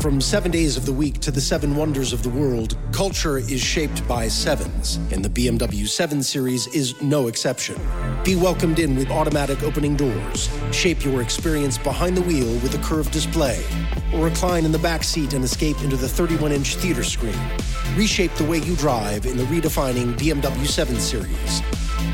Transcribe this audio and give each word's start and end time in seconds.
From 0.00 0.18
seven 0.18 0.50
days 0.50 0.78
of 0.78 0.86
the 0.86 0.94
week 0.94 1.20
to 1.20 1.30
the 1.30 1.42
seven 1.42 1.76
wonders 1.76 2.14
of 2.14 2.22
the 2.22 2.30
world, 2.30 2.74
culture 2.90 3.36
is 3.36 3.60
shaped 3.60 4.08
by 4.08 4.28
sevens, 4.28 4.96
and 5.12 5.22
the 5.22 5.28
BMW 5.28 5.86
7 5.86 6.22
Series 6.22 6.66
is 6.68 6.98
no 7.02 7.26
exception. 7.26 7.76
Be 8.24 8.34
welcomed 8.34 8.78
in 8.78 8.96
with 8.96 9.10
automatic 9.10 9.62
opening 9.62 9.96
doors. 9.96 10.48
Shape 10.72 11.04
your 11.04 11.20
experience 11.20 11.76
behind 11.76 12.16
the 12.16 12.22
wheel 12.22 12.50
with 12.60 12.74
a 12.74 12.78
curved 12.82 13.12
display, 13.12 13.62
or 14.14 14.24
recline 14.24 14.64
in 14.64 14.72
the 14.72 14.78
back 14.78 15.04
seat 15.04 15.34
and 15.34 15.44
escape 15.44 15.78
into 15.82 15.96
the 15.96 16.08
31 16.08 16.50
inch 16.52 16.76
theater 16.76 17.04
screen. 17.04 17.38
Reshape 17.94 18.34
the 18.36 18.44
way 18.44 18.56
you 18.56 18.76
drive 18.76 19.26
in 19.26 19.36
the 19.36 19.44
redefining 19.44 20.14
BMW 20.14 20.66
7 20.66 20.98
Series. 20.98 21.60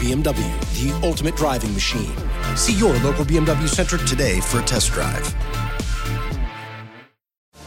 BMW, 0.01 0.35
the 0.83 1.07
ultimate 1.07 1.37
driving 1.37 1.73
machine. 1.73 2.17
See 2.57 2.75
your 2.75 2.99
local 2.99 3.25
BMW 3.25 3.69
Center 3.69 3.97
today 3.99 4.41
for 4.41 4.59
a 4.59 4.65
test 4.65 4.91
drive. 4.91 5.33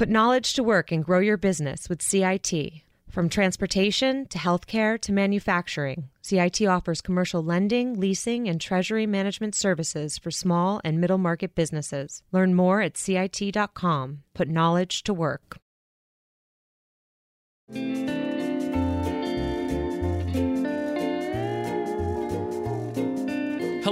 Put 0.00 0.08
knowledge 0.08 0.54
to 0.54 0.62
work 0.62 0.90
and 0.90 1.04
grow 1.04 1.18
your 1.18 1.36
business 1.36 1.90
with 1.90 2.00
CIT. 2.00 2.54
From 3.10 3.28
transportation 3.28 4.24
to 4.28 4.38
healthcare 4.38 4.98
to 4.98 5.12
manufacturing, 5.12 6.08
CIT 6.22 6.62
offers 6.62 7.02
commercial 7.02 7.44
lending, 7.44 8.00
leasing, 8.00 8.48
and 8.48 8.58
treasury 8.58 9.04
management 9.04 9.54
services 9.54 10.16
for 10.16 10.30
small 10.30 10.80
and 10.84 11.02
middle 11.02 11.18
market 11.18 11.54
businesses. 11.54 12.22
Learn 12.32 12.54
more 12.54 12.80
at 12.80 12.96
CIT.com. 12.96 14.22
Put 14.32 14.48
knowledge 14.48 15.02
to 15.02 15.12
work. 15.12 15.58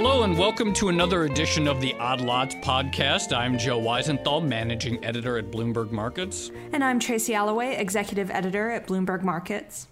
Hello 0.09 0.23
and 0.23 0.35
welcome 0.39 0.73
to 0.73 0.89
another 0.89 1.25
edition 1.25 1.67
of 1.67 1.79
the 1.81 1.93
Odd 1.99 2.19
Lots 2.19 2.55
podcast. 2.55 3.31
I'm 3.31 3.59
Joe 3.59 3.79
Weisenthal, 3.79 4.43
managing 4.43 5.05
editor 5.05 5.37
at 5.37 5.51
Bloomberg 5.51 5.91
Markets. 5.91 6.49
And 6.73 6.83
I'm 6.83 6.99
Tracy 6.99 7.35
Alloway, 7.35 7.75
executive 7.75 8.31
editor 8.31 8.71
at 8.71 8.87
Bloomberg 8.87 9.21
Markets. 9.21 9.87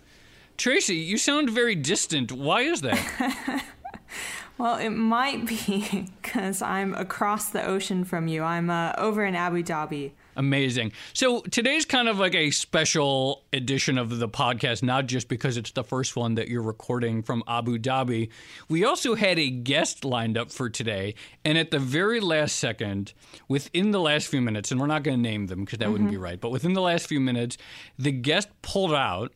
Tracy, 0.58 0.96
you 0.96 1.20
sound 1.20 1.52
very 1.52 1.76
distant. 1.76 2.32
Why 2.32 2.62
is 2.62 2.82
that? 2.82 3.64
well, 4.58 4.78
it 4.78 4.90
might 4.90 5.46
be 5.46 6.10
because 6.22 6.62
I'm 6.62 6.94
across 6.96 7.50
the 7.50 7.66
ocean 7.66 8.04
from 8.04 8.28
you. 8.28 8.44
I'm 8.44 8.70
uh, 8.70 8.94
over 8.98 9.26
in 9.26 9.36
Abu 9.36 9.64
Dhabi. 9.64 10.12
Amazing. 10.38 10.92
So 11.14 11.42
today's 11.42 11.84
kind 11.84 12.08
of 12.08 12.20
like 12.20 12.36
a 12.36 12.52
special 12.52 13.44
edition 13.52 13.98
of 13.98 14.20
the 14.20 14.30
podcast, 14.30 14.84
not 14.84 15.08
just 15.08 15.30
because 15.30 15.58
it's 15.58 15.72
the 15.72 15.84
first 15.84 16.16
one 16.16 16.36
that 16.36 16.48
you're 16.48 16.62
recording 16.62 17.24
from 17.24 17.44
Abu 17.48 17.80
Dhabi. 17.80 18.30
We 18.70 18.86
also 18.86 19.16
had 19.16 19.40
a 19.40 19.50
guest 19.50 20.06
lined 20.06 20.38
up 20.38 20.52
for 20.52 20.70
today. 20.70 21.16
And 21.44 21.58
at 21.58 21.72
the 21.72 21.80
very 21.80 22.20
last 22.20 22.58
second, 22.58 23.14
within 23.48 23.90
the 23.90 24.00
last 24.00 24.28
few 24.28 24.42
minutes, 24.42 24.72
and 24.72 24.80
we're 24.80 24.86
not 24.86 25.02
going 25.02 25.18
to 25.18 25.22
name 25.22 25.48
them 25.48 25.66
because 25.66 25.80
that 25.80 25.86
mm-hmm. 25.86 25.94
wouldn't 25.94 26.12
be 26.12 26.18
right, 26.18 26.40
but 26.40 26.52
within 26.52 26.74
the 26.74 26.82
last 26.82 27.08
few 27.08 27.20
minutes, 27.20 27.58
the 27.98 28.12
guest 28.12 28.50
pulled 28.62 28.94
out 28.94 29.34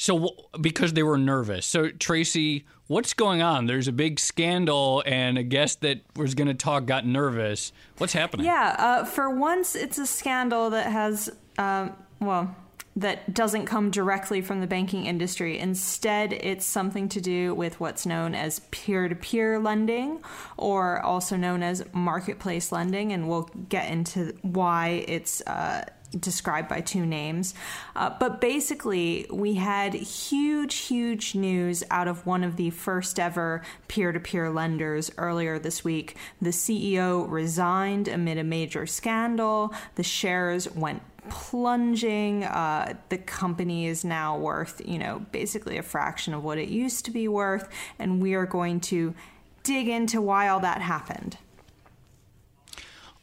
so 0.00 0.34
because 0.58 0.94
they 0.94 1.02
were 1.02 1.18
nervous. 1.18 1.66
So 1.66 1.90
Tracy, 1.90 2.64
what's 2.86 3.12
going 3.12 3.42
on? 3.42 3.66
There's 3.66 3.86
a 3.86 3.92
big 3.92 4.18
scandal, 4.18 5.02
and 5.04 5.36
a 5.36 5.42
guest 5.42 5.82
that 5.82 6.00
was 6.16 6.34
going 6.34 6.48
to 6.48 6.54
talk 6.54 6.86
got 6.86 7.04
nervous. 7.04 7.70
What's 7.98 8.14
happening? 8.14 8.46
Yeah, 8.46 8.76
uh, 8.78 9.04
for 9.04 9.28
once, 9.28 9.76
it's 9.76 9.98
a 9.98 10.06
scandal 10.06 10.70
that 10.70 10.90
has 10.90 11.28
um, 11.58 11.92
well 12.18 12.56
that 12.96 13.34
doesn't 13.34 13.66
come 13.66 13.90
directly 13.90 14.40
from 14.40 14.62
the 14.62 14.66
banking 14.66 15.04
industry. 15.04 15.58
Instead, 15.58 16.32
it's 16.32 16.64
something 16.64 17.06
to 17.10 17.20
do 17.20 17.54
with 17.54 17.78
what's 17.78 18.06
known 18.06 18.34
as 18.34 18.60
peer 18.70 19.06
to 19.06 19.14
peer 19.14 19.58
lending, 19.58 20.22
or 20.56 21.00
also 21.02 21.36
known 21.36 21.62
as 21.62 21.84
marketplace 21.92 22.72
lending. 22.72 23.12
And 23.12 23.28
we'll 23.28 23.50
get 23.68 23.90
into 23.90 24.34
why 24.40 25.04
it's. 25.06 25.42
Uh, 25.42 25.84
described 26.18 26.68
by 26.68 26.80
two 26.80 27.06
names. 27.06 27.54
Uh, 27.94 28.10
but 28.18 28.40
basically, 28.40 29.26
we 29.30 29.54
had 29.54 29.94
huge, 29.94 30.74
huge 30.76 31.34
news 31.34 31.84
out 31.90 32.08
of 32.08 32.26
one 32.26 32.42
of 32.42 32.56
the 32.56 32.70
first 32.70 33.18
ever 33.20 33.62
peer 33.88 34.12
to 34.12 34.20
peer 34.20 34.50
lenders 34.50 35.10
earlier 35.18 35.58
this 35.58 35.84
week. 35.84 36.16
The 36.40 36.50
CEO 36.50 37.30
resigned 37.30 38.08
amid 38.08 38.38
a 38.38 38.44
major 38.44 38.86
scandal, 38.86 39.74
the 39.94 40.02
shares 40.02 40.70
went 40.74 41.02
plunging. 41.28 42.44
Uh, 42.44 42.94
the 43.08 43.18
company 43.18 43.86
is 43.86 44.04
now 44.04 44.36
worth, 44.38 44.80
you 44.84 44.98
know, 44.98 45.24
basically 45.32 45.76
a 45.76 45.82
fraction 45.82 46.34
of 46.34 46.42
what 46.42 46.58
it 46.58 46.68
used 46.68 47.04
to 47.04 47.10
be 47.10 47.28
worth. 47.28 47.68
And 47.98 48.22
we 48.22 48.34
are 48.34 48.46
going 48.46 48.80
to 48.80 49.14
dig 49.62 49.88
into 49.88 50.20
why 50.20 50.48
all 50.48 50.60
that 50.60 50.80
happened. 50.80 51.36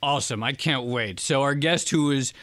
Awesome. 0.02 0.44
I 0.44 0.54
can't 0.54 0.86
wait. 0.86 1.20
So, 1.20 1.42
our 1.42 1.56
guest 1.56 1.90
who 1.90 2.12
is 2.12 2.34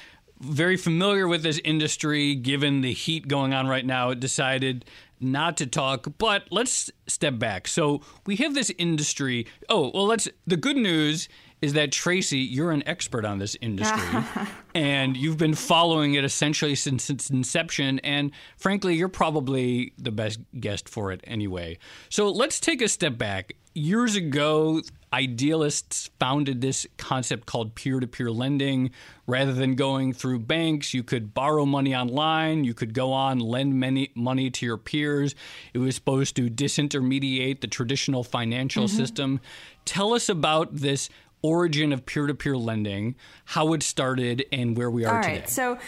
very 0.41 0.77
familiar 0.77 1.27
with 1.29 1.43
this 1.43 1.61
industry, 1.65 2.35
given 2.35 2.81
the 2.81 2.93
heat 2.93 3.29
going 3.29 3.55
on 3.55 3.67
right 3.67 3.87
now, 3.87 4.15
decided 4.15 4.85
not 5.21 5.57
to 5.59 5.67
talk. 5.67 6.07
But 6.19 6.45
let's 6.51 6.91
step 7.07 7.39
back. 7.39 7.69
So, 7.69 8.01
we 8.27 8.37
have 8.37 8.55
this 8.55 8.71
industry. 8.79 9.47
Oh, 9.69 9.91
well, 9.95 10.07
let's. 10.07 10.29
The 10.47 10.57
good 10.57 10.77
news 10.77 11.29
is 11.63 11.73
that 11.75 11.93
Tracy, 11.93 12.39
you're 12.39 12.71
an 12.71 12.87
expert 12.87 13.25
on 13.25 13.39
this 13.39 13.57
industry, 13.61 14.23
and 14.75 15.17
you've 15.17 15.39
been 15.39 15.55
following 15.55 16.15
it 16.15 16.25
essentially 16.25 16.75
since 16.75 17.09
its 17.09 17.31
inception. 17.31 17.99
And 18.01 18.33
frankly, 18.57 18.95
you're 18.95 19.09
probably 19.09 19.93
the 19.99 20.13
best 20.13 20.41
guest 20.61 20.89
for 20.89 21.13
it 21.13 21.21
anyway. 21.25 21.79
So 22.11 22.31
let's 22.31 22.61
take 22.61 22.83
a 22.83 22.89
step 22.89 23.17
back. 23.17 23.55
Years 23.75 24.15
ago, 24.15 24.83
idealists 25.15 26.11
founded 26.19 26.61
this 26.61 26.87
concept 26.97 27.47
called 27.47 27.77
peer 27.77 28.01
to 28.01 28.07
peer 28.07 28.31
lending. 28.33 28.91
Rather 29.27 29.53
than 29.53 29.77
going 29.77 30.13
through 30.13 30.41
banks, 30.41 30.93
you 30.93 31.03
could 31.03 31.33
borrow 31.33 31.65
money 31.65 31.95
online, 31.95 32.65
you 32.65 32.75
could 32.75 32.93
go 32.93 33.13
on, 33.13 33.39
lend 33.39 33.79
many, 33.79 34.11
money 34.15 34.51
to 34.51 34.67
your 34.67 34.77
peers. 34.77 35.35
It 35.73 35.79
was 35.79 35.95
supposed 35.95 36.35
to 36.37 36.51
disintermediate 36.51 37.61
the 37.61 37.69
traditional 37.69 38.25
financial 38.25 38.85
mm-hmm. 38.85 38.97
system. 38.97 39.41
Tell 39.85 40.15
us 40.15 40.29
about 40.29 40.75
this 40.75 41.09
origin 41.45 41.93
of 41.93 42.07
peer 42.07 42.27
to 42.27 42.35
peer 42.35 42.57
lending, 42.57 43.15
how 43.45 43.75
it 43.75 43.83
started, 43.83 44.45
and 44.51 44.77
where 44.77 44.91
we 44.91 45.05
are 45.05 45.15
All 45.15 45.21
right, 45.21 45.47
today. 45.47 45.79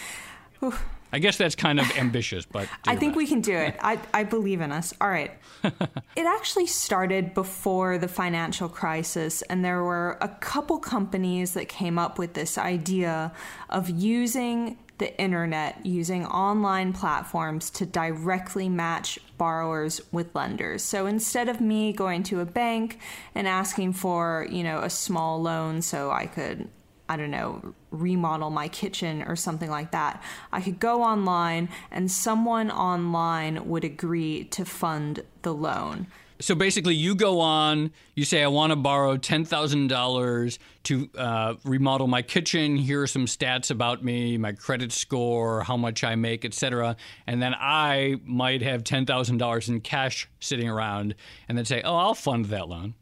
So, 0.61 0.73
I 1.13 1.19
guess 1.19 1.39
that's 1.39 1.55
kind 1.55 1.81
of 1.81 1.91
ambitious, 1.97 2.45
but 2.45 2.69
I 2.85 2.95
think 2.97 3.13
best. 3.13 3.17
we 3.17 3.27
can 3.27 3.41
do 3.41 3.57
it. 3.57 3.75
I, 3.81 3.99
I 4.13 4.25
believe 4.25 4.61
in 4.61 4.71
us. 4.71 4.93
All 5.01 5.09
right. 5.09 5.33
it 5.65 6.27
actually 6.27 6.67
started 6.67 7.33
before 7.33 7.97
the 7.97 8.07
financial 8.07 8.69
crisis, 8.69 9.41
and 9.43 9.65
there 9.65 9.83
were 9.83 10.19
a 10.21 10.29
couple 10.29 10.79
companies 10.79 11.55
that 11.55 11.69
came 11.71 11.99
up 11.99 12.19
with 12.19 12.35
this 12.35 12.59
idea 12.59 13.33
of 13.71 13.89
using 13.89 14.77
the 14.99 15.19
internet 15.21 15.85
using 15.85 16.25
online 16.27 16.93
platforms 16.93 17.71
to 17.71 17.85
directly 17.87 18.69
match 18.69 19.19
borrowers 19.37 20.01
with 20.11 20.35
lenders. 20.35 20.83
So 20.83 21.07
instead 21.07 21.49
of 21.49 21.61
me 21.61 21.93
going 21.93 22.23
to 22.25 22.41
a 22.41 22.47
bank 22.47 22.99
and 23.35 23.47
asking 23.47 23.93
for, 23.93 24.47
you 24.51 24.63
know, 24.65 24.81
a 24.81 24.91
small 24.91 25.41
loan 25.41 25.83
so 25.83 26.11
I 26.11 26.27
could 26.27 26.69
I 27.09 27.17
don't 27.17 27.31
know, 27.31 27.75
remodel 27.93 28.51
my 28.51 28.67
kitchen 28.67 29.23
or 29.23 29.37
something 29.37 29.71
like 29.71 29.93
that. 29.93 30.23
I 30.53 30.61
could 30.61 30.81
go 30.81 31.03
online 31.03 31.69
and 31.91 32.11
someone 32.11 32.69
online 32.69 33.69
would 33.69 33.85
agree 33.85 34.45
to 34.47 34.65
fund 34.65 35.23
the 35.43 35.55
loan. 35.55 36.09
So 36.41 36.55
basically, 36.55 36.95
you 36.95 37.15
go 37.15 37.41
on, 37.41 37.93
you 38.15 38.25
say, 38.25 38.43
I 38.43 38.49
want 38.49 38.71
to 38.71 38.77
borrow 38.77 39.17
$10,000 39.17 40.59
to 40.85 41.11
uh, 41.17 41.55
remodel 41.65 42.07
my 42.07 42.23
kitchen. 42.23 42.77
Here 42.77 43.03
are 43.03 43.07
some 43.07 43.27
stats 43.27 43.71
about 43.71 44.05
me, 44.05 44.37
my 44.37 44.53
credit 44.53 44.93
score, 44.93 45.63
how 45.63 45.77
much 45.77 46.05
I 46.05 46.15
make, 46.15 46.45
etc. 46.45 46.97
And 47.27 47.43
then 47.43 47.55
I 47.55 48.17
might 48.25 48.63
have 48.63 48.85
$10,000 48.85 49.69
in 49.69 49.81
cash 49.81 50.29
sitting 50.41 50.69
around 50.69 51.15
and 51.49 51.57
then 51.57 51.65
say, 51.65 51.81
oh, 51.83 51.97
I'll 51.97 52.15
fund 52.15 52.47
that 52.47 52.69
loan. 52.69 52.95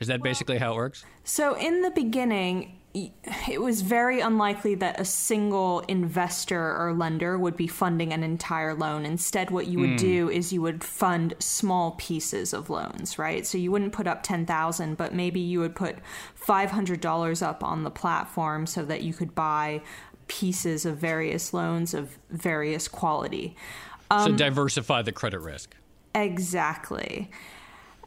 Is 0.00 0.08
that 0.08 0.20
well, 0.20 0.30
basically 0.30 0.58
how 0.58 0.72
it 0.72 0.76
works? 0.76 1.04
So 1.24 1.54
in 1.58 1.82
the 1.82 1.90
beginning, 1.90 2.77
it 2.94 3.60
was 3.60 3.82
very 3.82 4.20
unlikely 4.20 4.74
that 4.76 4.98
a 4.98 5.04
single 5.04 5.80
investor 5.80 6.76
or 6.76 6.94
lender 6.94 7.38
would 7.38 7.56
be 7.56 7.66
funding 7.66 8.12
an 8.12 8.22
entire 8.22 8.74
loan. 8.74 9.04
Instead, 9.04 9.50
what 9.50 9.66
you 9.66 9.78
would 9.78 9.90
mm. 9.90 9.98
do 9.98 10.30
is 10.30 10.52
you 10.52 10.62
would 10.62 10.82
fund 10.82 11.34
small 11.38 11.92
pieces 11.92 12.52
of 12.54 12.70
loans, 12.70 13.18
right? 13.18 13.46
So 13.46 13.58
you 13.58 13.70
wouldn't 13.70 13.92
put 13.92 14.06
up 14.06 14.22
10,000, 14.22 14.96
but 14.96 15.14
maybe 15.14 15.38
you 15.38 15.60
would 15.60 15.74
put 15.74 15.98
$500 16.40 17.46
up 17.46 17.62
on 17.62 17.84
the 17.84 17.90
platform 17.90 18.66
so 18.66 18.84
that 18.86 19.02
you 19.02 19.12
could 19.12 19.34
buy 19.34 19.82
pieces 20.26 20.86
of 20.86 20.96
various 20.96 21.52
loans 21.52 21.94
of 21.94 22.18
various 22.30 22.88
quality. 22.88 23.54
Um, 24.10 24.32
so 24.32 24.36
diversify 24.36 25.02
the 25.02 25.12
credit 25.12 25.40
risk. 25.40 25.76
Exactly. 26.14 27.30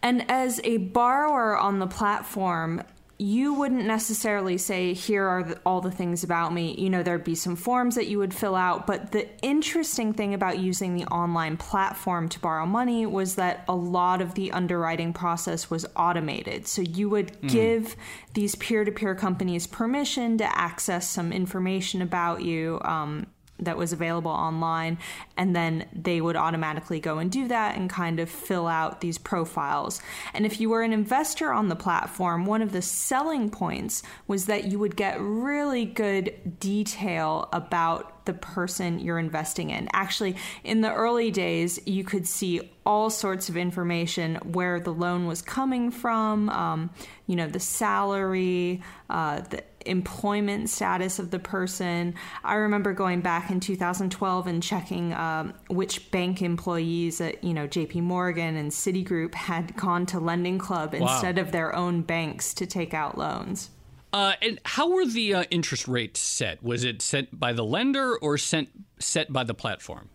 And 0.03 0.29
as 0.29 0.59
a 0.63 0.77
borrower 0.77 1.55
on 1.55 1.79
the 1.79 1.87
platform, 1.87 2.83
you 3.21 3.53
wouldn't 3.53 3.85
necessarily 3.85 4.57
say, 4.57 4.93
Here 4.93 5.23
are 5.27 5.43
the, 5.43 5.59
all 5.63 5.79
the 5.79 5.91
things 5.91 6.23
about 6.23 6.53
me. 6.53 6.73
You 6.75 6.89
know, 6.89 7.03
there'd 7.03 7.23
be 7.23 7.35
some 7.35 7.55
forms 7.55 7.93
that 7.93 8.07
you 8.07 8.17
would 8.17 8.33
fill 8.33 8.55
out. 8.55 8.87
But 8.87 9.11
the 9.11 9.27
interesting 9.43 10.11
thing 10.11 10.33
about 10.33 10.57
using 10.57 10.95
the 10.95 11.05
online 11.05 11.55
platform 11.55 12.29
to 12.29 12.39
borrow 12.39 12.65
money 12.65 13.05
was 13.05 13.35
that 13.35 13.63
a 13.67 13.75
lot 13.75 14.21
of 14.21 14.33
the 14.33 14.51
underwriting 14.51 15.13
process 15.13 15.69
was 15.69 15.85
automated. 15.95 16.67
So 16.67 16.81
you 16.81 17.09
would 17.09 17.39
mm. 17.41 17.49
give 17.51 17.95
these 18.33 18.55
peer 18.55 18.83
to 18.83 18.91
peer 18.91 19.13
companies 19.13 19.67
permission 19.67 20.39
to 20.39 20.57
access 20.57 21.07
some 21.07 21.31
information 21.31 22.01
about 22.01 22.41
you. 22.41 22.81
Um, 22.83 23.27
that 23.61 23.77
was 23.77 23.93
available 23.93 24.31
online 24.31 24.97
and 25.37 25.55
then 25.55 25.87
they 25.93 26.19
would 26.19 26.35
automatically 26.35 26.99
go 26.99 27.19
and 27.19 27.31
do 27.31 27.47
that 27.47 27.77
and 27.77 27.89
kind 27.89 28.19
of 28.19 28.29
fill 28.29 28.67
out 28.67 29.01
these 29.01 29.17
profiles. 29.17 30.01
And 30.33 30.45
if 30.45 30.59
you 30.59 30.69
were 30.69 30.81
an 30.81 30.93
investor 30.93 31.51
on 31.53 31.69
the 31.69 31.75
platform, 31.75 32.45
one 32.45 32.61
of 32.61 32.71
the 32.71 32.81
selling 32.81 33.49
points 33.49 34.03
was 34.27 34.45
that 34.45 34.65
you 34.65 34.79
would 34.79 34.95
get 34.95 35.19
really 35.19 35.85
good 35.85 36.59
detail 36.59 37.49
about 37.53 38.25
the 38.25 38.33
person 38.33 38.99
you're 38.99 39.19
investing 39.19 39.69
in. 39.69 39.89
Actually, 39.93 40.35
in 40.63 40.81
the 40.81 40.93
early 40.93 41.31
days, 41.31 41.79
you 41.85 42.03
could 42.03 42.27
see 42.27 42.71
all 42.85 43.09
sorts 43.09 43.49
of 43.49 43.57
information 43.57 44.35
where 44.37 44.79
the 44.79 44.93
loan 44.93 45.25
was 45.25 45.41
coming 45.41 45.91
from, 45.91 46.49
um, 46.49 46.89
you 47.27 47.35
know, 47.35 47.47
the 47.47 47.59
salary, 47.59 48.81
uh, 49.09 49.41
the 49.41 49.63
employment 49.85 50.69
status 50.69 51.19
of 51.19 51.31
the 51.31 51.39
person. 51.39 52.15
I 52.43 52.55
remember 52.55 52.93
going 52.93 53.21
back 53.21 53.49
in 53.49 53.59
2012 53.59 54.47
and 54.47 54.61
checking 54.61 55.13
um, 55.13 55.53
which 55.69 56.11
bank 56.11 56.41
employees 56.41 57.21
at 57.21 57.43
you 57.43 57.53
know 57.53 57.67
J.P. 57.67 58.01
Morgan 58.01 58.55
and 58.55 58.71
Citigroup 58.71 59.33
had 59.33 59.75
gone 59.75 60.05
to 60.07 60.19
Lending 60.19 60.59
Club 60.59 60.93
wow. 60.93 61.11
instead 61.11 61.37
of 61.37 61.51
their 61.51 61.75
own 61.75 62.01
banks 62.01 62.53
to 62.55 62.65
take 62.65 62.93
out 62.93 63.17
loans. 63.17 63.69
Uh, 64.13 64.33
and 64.41 64.59
how 64.65 64.89
were 64.89 65.05
the 65.05 65.33
uh, 65.33 65.43
interest 65.51 65.87
rates 65.87 66.19
set? 66.19 66.61
Was 66.61 66.83
it 66.83 67.01
set 67.01 67.39
by 67.39 67.53
the 67.53 67.63
lender 67.63 68.17
or 68.17 68.37
sent 68.37 68.69
set 68.99 69.31
by 69.31 69.43
the 69.43 69.53
platform? 69.53 70.09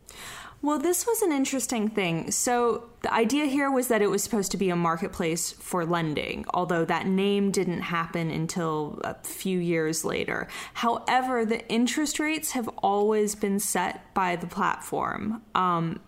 Well, 0.62 0.79
this 0.79 1.06
was 1.06 1.23
an 1.23 1.32
interesting 1.32 1.88
thing. 1.88 2.31
So, 2.31 2.88
the 3.03 3.12
idea 3.12 3.44
here 3.44 3.70
was 3.70 3.88
that 3.88 4.03
it 4.03 4.08
was 4.08 4.25
supposed 4.25 4.50
to 4.53 4.56
be 4.56 4.70
a 4.70 4.76
marketplace 4.76 5.53
for 5.53 5.85
lending, 5.85 6.44
although 6.53 6.85
that 6.87 7.06
name 7.06 7.50
didn't 7.50 7.82
happen 7.82 8.31
until 8.31 9.00
a 9.05 9.14
few 9.23 9.58
years 9.58 10.05
later. 10.05 10.49
However, 10.75 11.44
the 11.44 11.67
interest 11.69 12.19
rates 12.19 12.53
have 12.53 12.69
always 12.79 13.35
been 13.35 13.61
set 13.61 14.12
by 14.14 14.35
the 14.35 14.47
platform. 14.47 15.43
Um, 15.55 16.00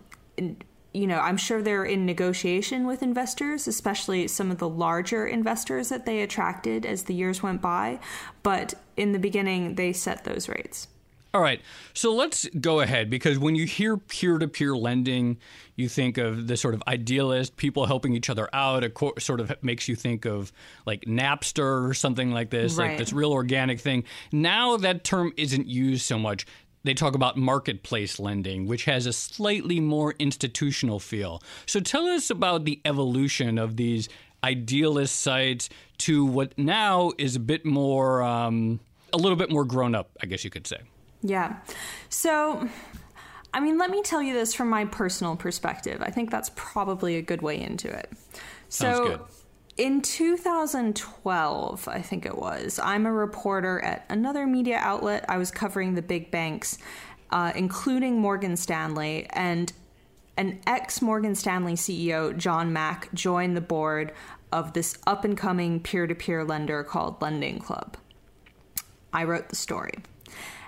you 0.93 1.05
know, 1.05 1.19
I'm 1.19 1.37
sure 1.37 1.61
they're 1.61 1.85
in 1.85 2.05
negotiation 2.05 2.87
with 2.87 3.03
investors, 3.03 3.67
especially 3.67 4.27
some 4.27 4.49
of 4.49 4.57
the 4.57 4.67
larger 4.67 5.27
investors 5.27 5.89
that 5.89 6.05
they 6.05 6.21
attracted 6.21 6.85
as 6.85 7.03
the 7.03 7.13
years 7.13 7.43
went 7.43 7.61
by. 7.61 7.99
But 8.41 8.73
in 8.97 9.11
the 9.11 9.19
beginning, 9.19 9.75
they 9.75 9.93
set 9.93 10.23
those 10.23 10.49
rates. 10.49 10.87
All 11.31 11.41
right. 11.41 11.61
So 11.93 12.13
let's 12.13 12.47
go 12.59 12.79
ahead 12.79 13.09
because 13.09 13.37
when 13.37 13.53
you 13.53 13.65
hear 13.65 13.97
peer 13.97 14.39
to 14.39 14.47
peer 14.47 14.75
lending, 14.75 15.37
you 15.75 15.87
think 15.87 16.17
of 16.17 16.47
the 16.47 16.57
sort 16.57 16.73
of 16.73 16.81
idealist, 16.87 17.55
people 17.55 17.85
helping 17.85 18.13
each 18.15 18.31
other 18.31 18.49
out. 18.51 18.83
It 18.83 18.97
sort 19.19 19.39
of 19.39 19.51
makes 19.61 19.87
you 19.87 19.95
think 19.95 20.25
of 20.25 20.51
like 20.87 21.01
Napster 21.01 21.87
or 21.87 21.93
something 21.93 22.31
like 22.31 22.49
this, 22.49 22.75
right. 22.75 22.89
like 22.89 22.97
this 22.97 23.13
real 23.13 23.31
organic 23.31 23.79
thing. 23.79 24.05
Now 24.31 24.77
that 24.77 25.03
term 25.03 25.31
isn't 25.37 25.67
used 25.67 26.05
so 26.05 26.17
much 26.17 26.45
they 26.83 26.93
talk 26.93 27.13
about 27.13 27.37
marketplace 27.37 28.19
lending, 28.19 28.65
which 28.65 28.85
has 28.85 29.05
a 29.05 29.11
slightly 29.11 29.81
more 29.81 30.15
institutional 30.17 30.97
feel. 30.99 31.43
So 31.65 31.81
tell 31.81 32.07
us 32.07 32.29
about 32.29 32.63
the 32.63 32.79
evolution 32.85 33.57
of 33.57 33.75
these 33.75 34.07
idealist 34.43 35.19
sites 35.19 35.69
to 35.99 36.25
what 36.25 36.57
now 36.57 37.11
is 37.17 37.35
a 37.35 37.39
bit 37.39 37.65
more, 37.65 38.23
um, 38.23 38.79
a 39.11 39.17
little 39.17 39.35
bit 39.35 39.51
more 39.51 39.65
grown 39.65 39.93
up, 39.93 40.11
I 40.23 40.25
guess 40.25 40.45
you 40.45 40.49
could 40.49 40.67
say. 40.67 40.77
Yeah. 41.21 41.57
So, 42.09 42.67
I 43.53 43.59
mean, 43.59 43.77
let 43.77 43.89
me 43.89 44.01
tell 44.01 44.21
you 44.21 44.33
this 44.33 44.53
from 44.53 44.69
my 44.69 44.85
personal 44.85 45.35
perspective. 45.35 46.01
I 46.01 46.11
think 46.11 46.31
that's 46.31 46.51
probably 46.55 47.17
a 47.17 47.21
good 47.21 47.41
way 47.41 47.59
into 47.59 47.89
it. 47.89 48.11
So, 48.69 48.93
Sounds 48.93 49.09
good 49.09 49.19
in 49.79 50.01
2012, 50.01 51.87
I 51.87 52.01
think 52.01 52.25
it 52.25 52.37
was, 52.37 52.79
I'm 52.79 53.05
a 53.05 53.13
reporter 53.13 53.79
at 53.79 54.05
another 54.09 54.45
media 54.45 54.77
outlet. 54.77 55.23
I 55.29 55.37
was 55.37 55.51
covering 55.51 55.95
the 55.95 56.01
big 56.01 56.31
banks, 56.31 56.77
uh, 57.29 57.53
including 57.55 58.19
Morgan 58.19 58.57
Stanley, 58.57 59.25
and 59.29 59.71
an 60.35 60.59
ex 60.67 61.01
Morgan 61.01 61.33
Stanley 61.33 61.75
CEO, 61.75 62.35
John 62.35 62.73
Mack, 62.73 63.13
joined 63.13 63.55
the 63.55 63.61
board 63.61 64.11
of 64.51 64.73
this 64.73 64.97
up 65.07 65.23
and 65.23 65.37
coming 65.37 65.79
peer 65.79 66.07
to 66.07 66.15
peer 66.15 66.43
lender 66.43 66.83
called 66.83 67.21
Lending 67.21 67.59
Club. 67.59 67.95
I 69.13 69.23
wrote 69.23 69.47
the 69.47 69.55
story. 69.55 69.93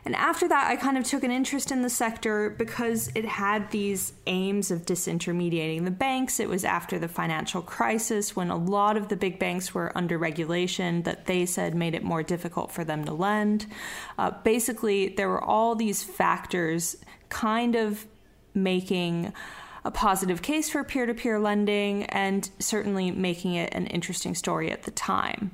And 0.04 0.16
after 0.16 0.48
that, 0.48 0.68
I 0.68 0.78
kind 0.78 0.98
of 0.98 1.04
took 1.04 1.24
an 1.24 1.32
interest 1.32 1.72
in 1.72 1.84
the 1.84 1.90
sector 1.90 2.50
because 2.50 3.12
it 3.14 3.26
had 3.26 3.70
these 3.70 4.14
aims 4.26 4.72
of 4.72 4.86
disintermediating 4.86 5.86
the 5.86 5.92
banks. 5.92 6.40
It 6.40 6.50
was 6.50 6.66
after 6.66 6.98
the 6.98 7.08
financial 7.08 7.62
crisis 7.62 8.36
when 8.36 8.50
a 8.50 8.58
lot 8.58 8.98
of 8.98 9.10
the 9.10 9.16
big 9.16 9.38
banks 9.38 9.76
were 9.76 9.96
under 9.96 10.18
regulation 10.18 11.04
that 11.04 11.26
they 11.28 11.46
said 11.46 11.76
made 11.76 11.94
it 11.94 12.04
more 12.04 12.24
difficult 12.24 12.72
for 12.72 12.84
them 12.84 13.06
to 13.06 13.14
lend. 13.14 13.68
Uh, 14.18 14.32
basically, 14.44 15.10
there 15.10 15.30
were 15.30 15.44
all 15.44 15.76
these 15.76 16.04
factors 16.04 16.96
kind 17.30 17.76
of 17.76 18.08
making 18.56 19.32
a 19.84 19.92
positive 19.92 20.42
case 20.42 20.70
for 20.70 20.84
peer 20.84 21.06
to 21.06 21.14
peer 21.14 21.40
lending 21.40 22.06
and 22.06 22.50
certainly 22.60 23.12
making 23.12 23.54
it 23.56 23.74
an 23.74 23.88
interesting 23.88 24.36
story 24.36 24.72
at 24.72 24.84
the 24.84 24.92
time. 24.92 25.52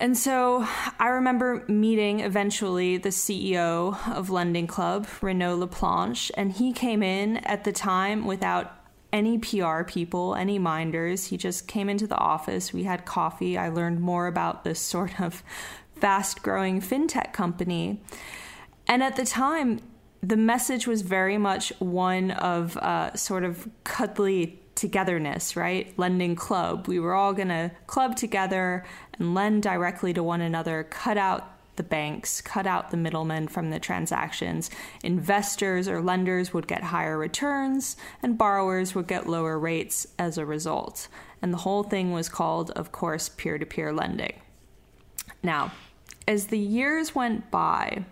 And 0.00 0.16
so 0.16 0.64
I 1.00 1.08
remember 1.08 1.64
meeting 1.66 2.20
eventually 2.20 2.98
the 2.98 3.08
CEO 3.08 3.98
of 4.14 4.30
Lending 4.30 4.68
Club, 4.68 5.08
Renaud 5.20 5.58
Laplanche, 5.58 6.30
and 6.34 6.52
he 6.52 6.72
came 6.72 7.02
in 7.02 7.38
at 7.38 7.64
the 7.64 7.72
time 7.72 8.24
without 8.24 8.74
any 9.12 9.38
PR 9.38 9.82
people, 9.82 10.36
any 10.36 10.58
minders. 10.58 11.26
He 11.26 11.36
just 11.36 11.66
came 11.66 11.88
into 11.88 12.06
the 12.06 12.16
office. 12.16 12.72
We 12.72 12.84
had 12.84 13.06
coffee. 13.06 13.58
I 13.58 13.70
learned 13.70 14.00
more 14.00 14.28
about 14.28 14.62
this 14.62 14.78
sort 14.78 15.20
of 15.20 15.42
fast 15.96 16.42
growing 16.42 16.80
fintech 16.80 17.32
company. 17.32 18.00
And 18.86 19.02
at 19.02 19.16
the 19.16 19.24
time, 19.24 19.80
the 20.22 20.36
message 20.36 20.86
was 20.86 21.02
very 21.02 21.38
much 21.38 21.72
one 21.78 22.30
of 22.32 22.76
uh, 22.76 23.14
sort 23.16 23.44
of 23.44 23.68
cuddly 23.84 24.60
togetherness, 24.78 25.56
right? 25.56 25.92
Lending 25.98 26.36
club. 26.36 26.86
We 26.86 27.00
were 27.00 27.14
all 27.14 27.32
going 27.32 27.48
to 27.48 27.70
club 27.86 28.16
together 28.16 28.84
and 29.18 29.34
lend 29.34 29.62
directly 29.62 30.12
to 30.14 30.22
one 30.22 30.40
another, 30.40 30.84
cut 30.84 31.18
out 31.18 31.54
the 31.76 31.82
banks, 31.82 32.40
cut 32.40 32.66
out 32.66 32.90
the 32.90 32.96
middlemen 32.96 33.48
from 33.48 33.70
the 33.70 33.80
transactions. 33.80 34.70
Investors 35.02 35.88
or 35.88 36.00
lenders 36.00 36.52
would 36.52 36.66
get 36.66 36.82
higher 36.82 37.16
returns, 37.16 37.96
and 38.22 38.38
borrowers 38.38 38.94
would 38.94 39.06
get 39.06 39.28
lower 39.28 39.58
rates 39.58 40.06
as 40.18 40.38
a 40.38 40.46
result. 40.46 41.08
And 41.42 41.52
the 41.52 41.58
whole 41.58 41.82
thing 41.82 42.12
was 42.12 42.28
called, 42.28 42.70
of 42.72 42.92
course, 42.92 43.28
peer 43.28 43.58
to 43.58 43.66
peer 43.66 43.92
lending. 43.92 44.40
Now, 45.42 45.72
as 46.26 46.48
the 46.48 46.58
years 46.58 47.14
went 47.14 47.50
by, 47.50 48.04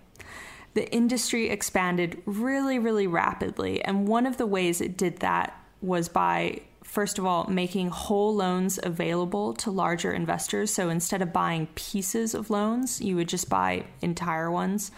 the 0.74 0.90
industry 0.92 1.48
expanded 1.48 2.22
really, 2.24 2.78
really 2.78 3.06
rapidly. 3.06 3.82
And 3.82 4.06
one 4.06 4.26
of 4.26 4.36
the 4.36 4.46
ways 4.46 4.80
it 4.80 4.96
did 4.96 5.18
that 5.18 5.60
was 5.86 6.08
by 6.08 6.60
first 6.82 7.18
of 7.18 7.26
all 7.26 7.46
making 7.48 7.88
whole 7.88 8.34
loans 8.34 8.78
available 8.82 9.52
to 9.54 9.70
larger 9.70 10.12
investors. 10.12 10.72
So 10.72 10.88
instead 10.88 11.22
of 11.22 11.32
buying 11.32 11.66
pieces 11.74 12.34
of 12.34 12.50
loans, 12.50 13.00
you 13.00 13.16
would 13.16 13.28
just 13.28 13.48
buy 13.48 13.84
entire 14.02 14.50
ones. 14.50 14.90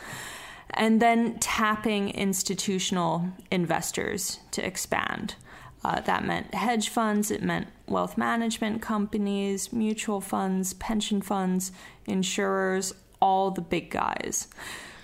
And 0.70 1.00
then 1.00 1.38
tapping 1.38 2.10
institutional 2.10 3.32
investors 3.50 4.38
to 4.52 4.64
expand. 4.64 5.34
Uh, 5.82 6.00
that 6.02 6.24
meant 6.24 6.52
hedge 6.54 6.88
funds, 6.88 7.30
it 7.30 7.42
meant 7.42 7.68
wealth 7.86 8.18
management 8.18 8.82
companies, 8.82 9.72
mutual 9.72 10.20
funds, 10.20 10.74
pension 10.74 11.22
funds, 11.22 11.72
insurers, 12.06 12.92
all 13.20 13.50
the 13.50 13.60
big 13.60 13.90
guys. 13.90 14.48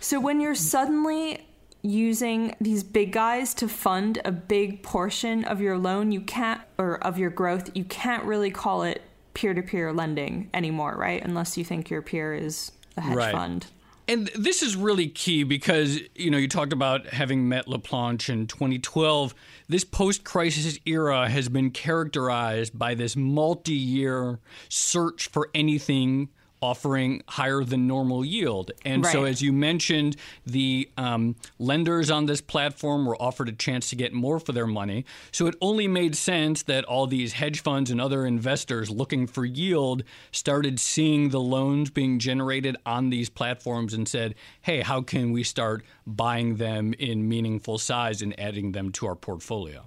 So 0.01 0.21
when 0.21 0.41
you're 0.41 0.55
suddenly 0.55 1.47
using 1.85 2.57
these 2.61 2.83
big 2.83 3.13
guys 3.13 3.53
to 3.53 3.69
fund 3.69 4.19
a 4.25 4.33
big 4.33 4.83
portion 4.83 5.45
of 5.45 5.61
your 5.61 5.77
loan, 5.77 6.11
you 6.11 6.21
can't, 6.23 6.63
or 6.79 6.97
of 7.05 7.19
your 7.19 7.29
growth, 7.29 7.71
you 7.75 7.85
can't 7.85 8.25
really 8.25 8.51
call 8.51 8.83
it 8.83 9.03
peer 9.35 9.53
to 9.53 9.63
peer 9.63 9.93
lending 9.93 10.49
anymore, 10.55 10.97
right? 10.97 11.23
Unless 11.23 11.59
you 11.59 11.65
think 11.65 11.91
your 11.91 12.01
peer 12.01 12.35
is 12.35 12.73
a 12.97 13.03
hedge 13.03 13.17
right. 13.17 13.33
fund. 13.33 13.67
And 14.09 14.29
this 14.35 14.63
is 14.63 14.77
really 14.77 15.09
key 15.09 15.45
because, 15.45 15.99
you 16.15 16.31
know, 16.31 16.39
you 16.39 16.49
talked 16.49 16.73
about 16.73 17.07
having 17.09 17.49
met 17.49 17.67
Laplanche 17.67 18.31
in 18.31 18.47
2012. 18.47 19.35
This 19.69 19.85
post 19.85 20.25
crisis 20.25 20.79
era 20.87 21.29
has 21.29 21.49
been 21.49 21.71
characterized 21.71 22.79
by 22.79 22.95
this 22.95 23.15
multi 23.15 23.75
year 23.75 24.41
search 24.69 25.29
for 25.29 25.51
anything 25.55 26.29
offering 26.65 27.23
higher 27.29 27.63
than 27.63 27.87
normal 27.87 28.25
yield. 28.25 28.71
And 28.85 29.05
Right. 29.05 29.13
so, 29.13 29.25
as 29.25 29.43
you 29.43 29.53
mentioned, 29.53 30.17
the 30.47 30.89
um, 30.97 31.37
lenders 31.59 32.11
on 32.11 32.27
this 32.27 32.41
platform 32.41 33.05
were 33.07 33.21
offered 33.21 33.49
a 33.49 33.53
chance 33.53 33.91
to 33.91 33.97
get 33.97 34.13
more 34.13 34.39
for 34.41 34.53
their 34.53 34.67
money. 34.67 35.05
So, 35.31 35.47
it 35.47 35.55
only 35.61 35.87
made 35.87 36.17
sense 36.17 36.63
that 36.65 36.85
all 36.85 37.07
these 37.07 37.35
hedge 37.35 37.61
funds 37.61 37.91
and 37.91 38.01
other 38.01 38.25
investors 38.27 38.91
looking 38.91 39.27
for 39.27 39.45
yield 39.45 40.03
started 40.33 40.81
seeing 40.81 41.29
the 41.29 41.41
loans 41.41 41.91
being 41.91 42.19
generated 42.19 42.77
on 42.87 43.11
these 43.11 43.29
platforms 43.29 43.93
and 43.93 44.09
said, 44.09 44.35
hey, 44.63 44.81
how 44.81 45.03
can 45.03 45.33
we 45.33 45.43
start 45.43 45.85
buying 46.07 46.57
them 46.57 46.95
in 46.99 47.29
meaningful 47.29 47.79
size 47.79 48.23
and 48.23 48.39
adding 48.41 48.73
them 48.73 48.91
to 48.93 49.07
our 49.07 49.15
portfolio? 49.15 49.85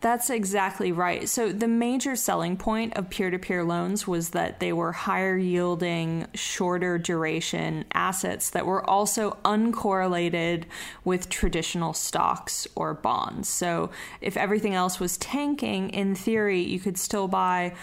That's 0.00 0.30
exactly 0.30 0.92
right. 0.92 1.28
So, 1.28 1.52
the 1.52 1.68
major 1.68 2.16
selling 2.16 2.56
point 2.56 2.96
of 2.96 3.10
peer 3.10 3.30
to 3.30 3.38
peer 3.38 3.62
loans 3.64 4.06
was 4.06 4.30
that 4.30 4.60
they 4.60 4.72
were 4.72 4.92
higher 4.92 5.36
yielding, 5.36 6.15
shorter 6.34 6.98
duration 6.98 7.84
assets 7.92 8.50
that 8.50 8.66
were 8.66 8.88
also 8.88 9.36
uncorrelated 9.44 10.64
with 11.04 11.28
traditional 11.28 11.92
stocks 11.92 12.66
or 12.74 12.94
bonds. 12.94 13.48
So, 13.48 13.90
if 14.20 14.36
everything 14.36 14.74
else 14.74 14.98
was 14.98 15.16
tanking, 15.18 15.90
in 15.90 16.14
theory, 16.14 16.62
you 16.62 16.80
could 16.80 16.98
still 16.98 17.28
buy 17.28 17.74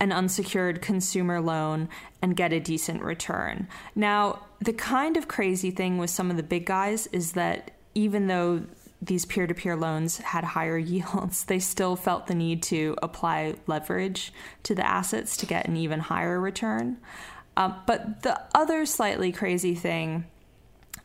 an 0.00 0.12
unsecured 0.12 0.82
consumer 0.82 1.40
loan 1.40 1.88
and 2.20 2.36
get 2.36 2.52
a 2.52 2.60
decent 2.60 3.02
return. 3.02 3.68
Now, 3.94 4.40
the 4.60 4.72
kind 4.72 5.16
of 5.16 5.28
crazy 5.28 5.70
thing 5.70 5.98
with 5.98 6.10
some 6.10 6.30
of 6.30 6.36
the 6.36 6.42
big 6.42 6.66
guys 6.66 7.06
is 7.08 7.32
that 7.32 7.70
even 7.94 8.26
though 8.26 8.64
these 9.00 9.24
peer 9.24 9.46
to 9.46 9.54
peer 9.54 9.76
loans 9.76 10.18
had 10.18 10.44
higher 10.44 10.78
yields, 10.92 11.44
they 11.44 11.58
still 11.58 11.96
felt 11.96 12.26
the 12.26 12.34
need 12.34 12.62
to 12.64 12.96
apply 13.02 13.54
leverage 13.66 14.32
to 14.64 14.74
the 14.74 14.86
assets 14.86 15.36
to 15.38 15.46
get 15.46 15.66
an 15.68 15.76
even 15.76 16.00
higher 16.00 16.40
return. 16.40 16.98
Uh, 17.56 17.72
but 17.86 18.22
the 18.22 18.40
other 18.54 18.84
slightly 18.84 19.30
crazy 19.30 19.74
thing 19.74 20.24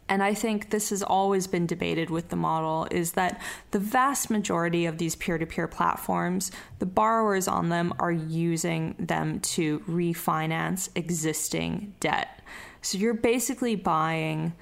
and 0.09 0.23
I 0.23 0.33
think 0.33 0.71
this 0.71 0.89
has 0.89 1.03
always 1.03 1.45
been 1.45 1.67
debated 1.67 2.09
with 2.09 2.29
the 2.29 2.35
model, 2.35 2.87
is 2.89 3.11
that 3.11 3.39
the 3.69 3.79
vast 3.79 4.31
majority 4.31 4.87
of 4.87 4.97
these 4.97 5.15
peer 5.15 5.37
to 5.37 5.45
peer 5.45 5.67
platforms, 5.67 6.51
the 6.79 6.87
borrowers 6.87 7.47
on 7.47 7.69
them 7.69 7.93
are 7.99 8.11
using 8.11 8.95
them 8.97 9.39
to 9.41 9.79
refinance 9.81 10.89
existing 10.95 11.93
debt. 11.99 12.41
So 12.81 12.97
you're 12.97 13.13
basically 13.13 13.75
buying 13.75 14.53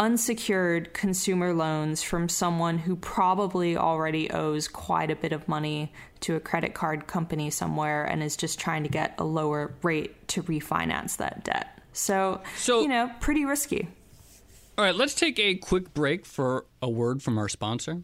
unsecured 0.00 0.94
consumer 0.94 1.52
loans 1.52 2.02
from 2.02 2.26
someone 2.26 2.78
who 2.78 2.96
probably 2.96 3.76
already 3.76 4.30
owes 4.30 4.66
quite 4.66 5.10
a 5.10 5.14
bit 5.14 5.30
of 5.30 5.46
money 5.46 5.92
to 6.20 6.34
a 6.36 6.40
credit 6.40 6.72
card 6.72 7.06
company 7.06 7.50
somewhere 7.50 8.06
and 8.06 8.22
is 8.22 8.34
just 8.34 8.58
trying 8.58 8.82
to 8.82 8.88
get 8.88 9.14
a 9.18 9.24
lower 9.24 9.74
rate 9.82 10.26
to 10.26 10.42
refinance 10.44 11.18
that 11.18 11.44
debt. 11.44 11.78
So, 11.92 12.40
So- 12.56 12.80
you 12.80 12.88
know, 12.88 13.10
pretty 13.20 13.44
risky. 13.44 13.88
All 14.78 14.86
right, 14.86 14.94
let's 14.94 15.14
take 15.14 15.38
a 15.38 15.56
quick 15.56 15.92
break 15.92 16.24
for 16.24 16.64
a 16.80 16.88
word 16.88 17.22
from 17.22 17.36
our 17.36 17.50
sponsor. 17.50 18.02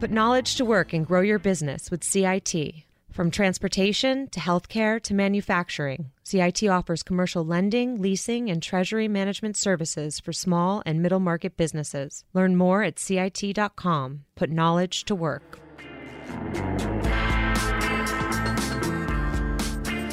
Put 0.00 0.10
knowledge 0.10 0.56
to 0.56 0.66
work 0.66 0.92
and 0.92 1.06
grow 1.06 1.22
your 1.22 1.38
business 1.38 1.90
with 1.90 2.04
CIT. 2.04 2.84
From 3.14 3.30
transportation 3.30 4.26
to 4.30 4.40
healthcare 4.40 5.00
to 5.02 5.14
manufacturing, 5.14 6.10
CIT 6.24 6.64
offers 6.64 7.04
commercial 7.04 7.44
lending, 7.44 8.02
leasing, 8.02 8.50
and 8.50 8.60
treasury 8.60 9.06
management 9.06 9.56
services 9.56 10.18
for 10.18 10.32
small 10.32 10.82
and 10.84 11.00
middle 11.00 11.20
market 11.20 11.56
businesses. 11.56 12.24
Learn 12.32 12.56
more 12.56 12.82
at 12.82 12.98
CIT.com. 12.98 14.24
Put 14.34 14.50
knowledge 14.50 15.04
to 15.04 15.14
work. 15.14 15.60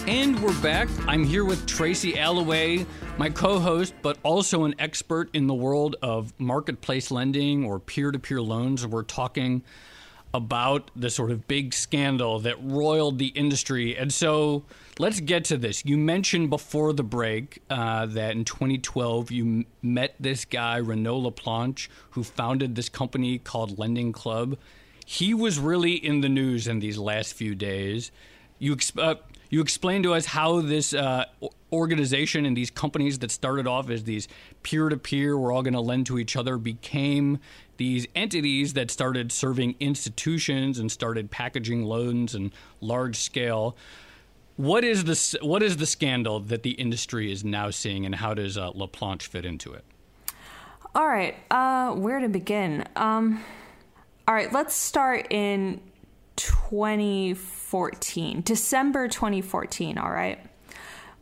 And 0.08 0.40
we're 0.44 0.62
back. 0.62 0.88
I'm 1.08 1.24
here 1.24 1.44
with 1.44 1.66
Tracy 1.66 2.20
Alloway, 2.20 2.86
my 3.18 3.32
co 3.32 3.58
host, 3.58 3.96
but 4.04 4.20
also 4.22 4.64
an 4.66 4.76
expert 4.78 5.32
in 5.34 5.48
the 5.48 5.56
world 5.56 5.96
of 6.04 6.40
marketplace 6.40 7.10
lending 7.10 7.66
or 7.66 7.80
peer 7.80 8.12
to 8.12 8.20
peer 8.20 8.44
loans. 8.44 8.86
We're 8.86 9.02
talking 9.02 9.64
about 10.34 10.92
the 10.96 11.10
sort 11.10 11.32
of 11.32 11.48
big 11.48 11.74
scandal 11.74 12.40
that 12.40 12.56
roiled 12.62 13.20
the 13.20 13.28
industry. 13.28 13.98
And 13.98 14.14
so 14.14 14.64
let's 14.98 15.20
get 15.20 15.46
to 15.46 15.58
this. 15.58 15.84
You 15.86 15.98
mentioned 15.98 16.50
before 16.50 16.94
the 16.94 17.04
break 17.04 17.62
uh, 17.70 18.06
that 18.08 18.32
in 18.32 18.46
2012 18.46 19.32
you 19.32 19.66
met 19.82 20.16
this 20.20 20.46
guy, 20.46 20.78
Renaud 20.78 21.22
Laplanche, 21.30 21.90
who 22.12 22.24
founded 22.24 22.76
this 22.76 22.90
company 22.90 23.38
called 23.38 23.78
Lending 23.78 24.12
Club. 24.12 24.58
He 25.06 25.34
was 25.34 25.60
really 25.60 25.94
in 25.94 26.22
the 26.22 26.30
news 26.30 26.68
in 26.68 26.80
these 26.80 26.98
last 26.98 27.34
few 27.34 27.56
days. 27.56 28.12
You 28.60 28.74
ex- 28.74 28.96
uh, 28.98 29.16
you 29.50 29.60
explained 29.60 30.06
to 30.06 30.14
us 30.14 30.28
how 30.28 30.62
this 30.62 30.94
uh, 30.94 31.26
organization 31.74 32.46
and 32.46 32.56
these 32.56 32.72
companies 32.72 33.20
that 33.20 33.32
started 33.32 33.68
off 33.68 33.90
as 33.90 34.06
these 34.06 34.30
peer 34.64 34.88
to 34.88 34.96
peer, 34.96 35.38
we're 35.38 35.52
all 35.52 35.62
going 35.62 35.74
to 35.74 35.82
lend 35.82 36.06
to 36.06 36.18
each 36.18 36.38
other, 36.38 36.58
became 36.58 37.40
these 37.82 38.06
entities 38.14 38.74
that 38.74 38.92
started 38.92 39.32
serving 39.32 39.74
institutions 39.80 40.78
and 40.78 40.92
started 40.92 41.32
packaging 41.32 41.84
loans 41.84 42.36
and 42.36 42.54
large 42.80 43.16
scale. 43.16 43.76
What 44.56 44.84
is 44.84 45.06
the 45.06 45.40
what 45.44 45.64
is 45.64 45.78
the 45.78 45.88
scandal 45.88 46.40
that 46.42 46.62
the 46.62 46.74
industry 46.74 47.32
is 47.32 47.44
now 47.44 47.72
seeing, 47.72 48.06
and 48.06 48.14
how 48.14 48.36
does 48.36 48.56
uh, 48.56 48.70
Laplanche 48.74 49.24
fit 49.24 49.46
into 49.46 49.74
it? 49.74 49.84
All 50.94 51.08
right, 51.08 51.36
uh, 51.50 51.94
where 51.94 52.20
to 52.20 52.30
begin? 52.30 52.86
Um, 52.96 53.44
all 54.28 54.36
right, 54.36 54.54
let's 54.54 54.76
start 54.76 55.26
in 55.32 55.82
2014, 56.36 58.44
December 58.44 59.08
2014. 59.08 59.98
All 59.98 60.12
right, 60.12 60.38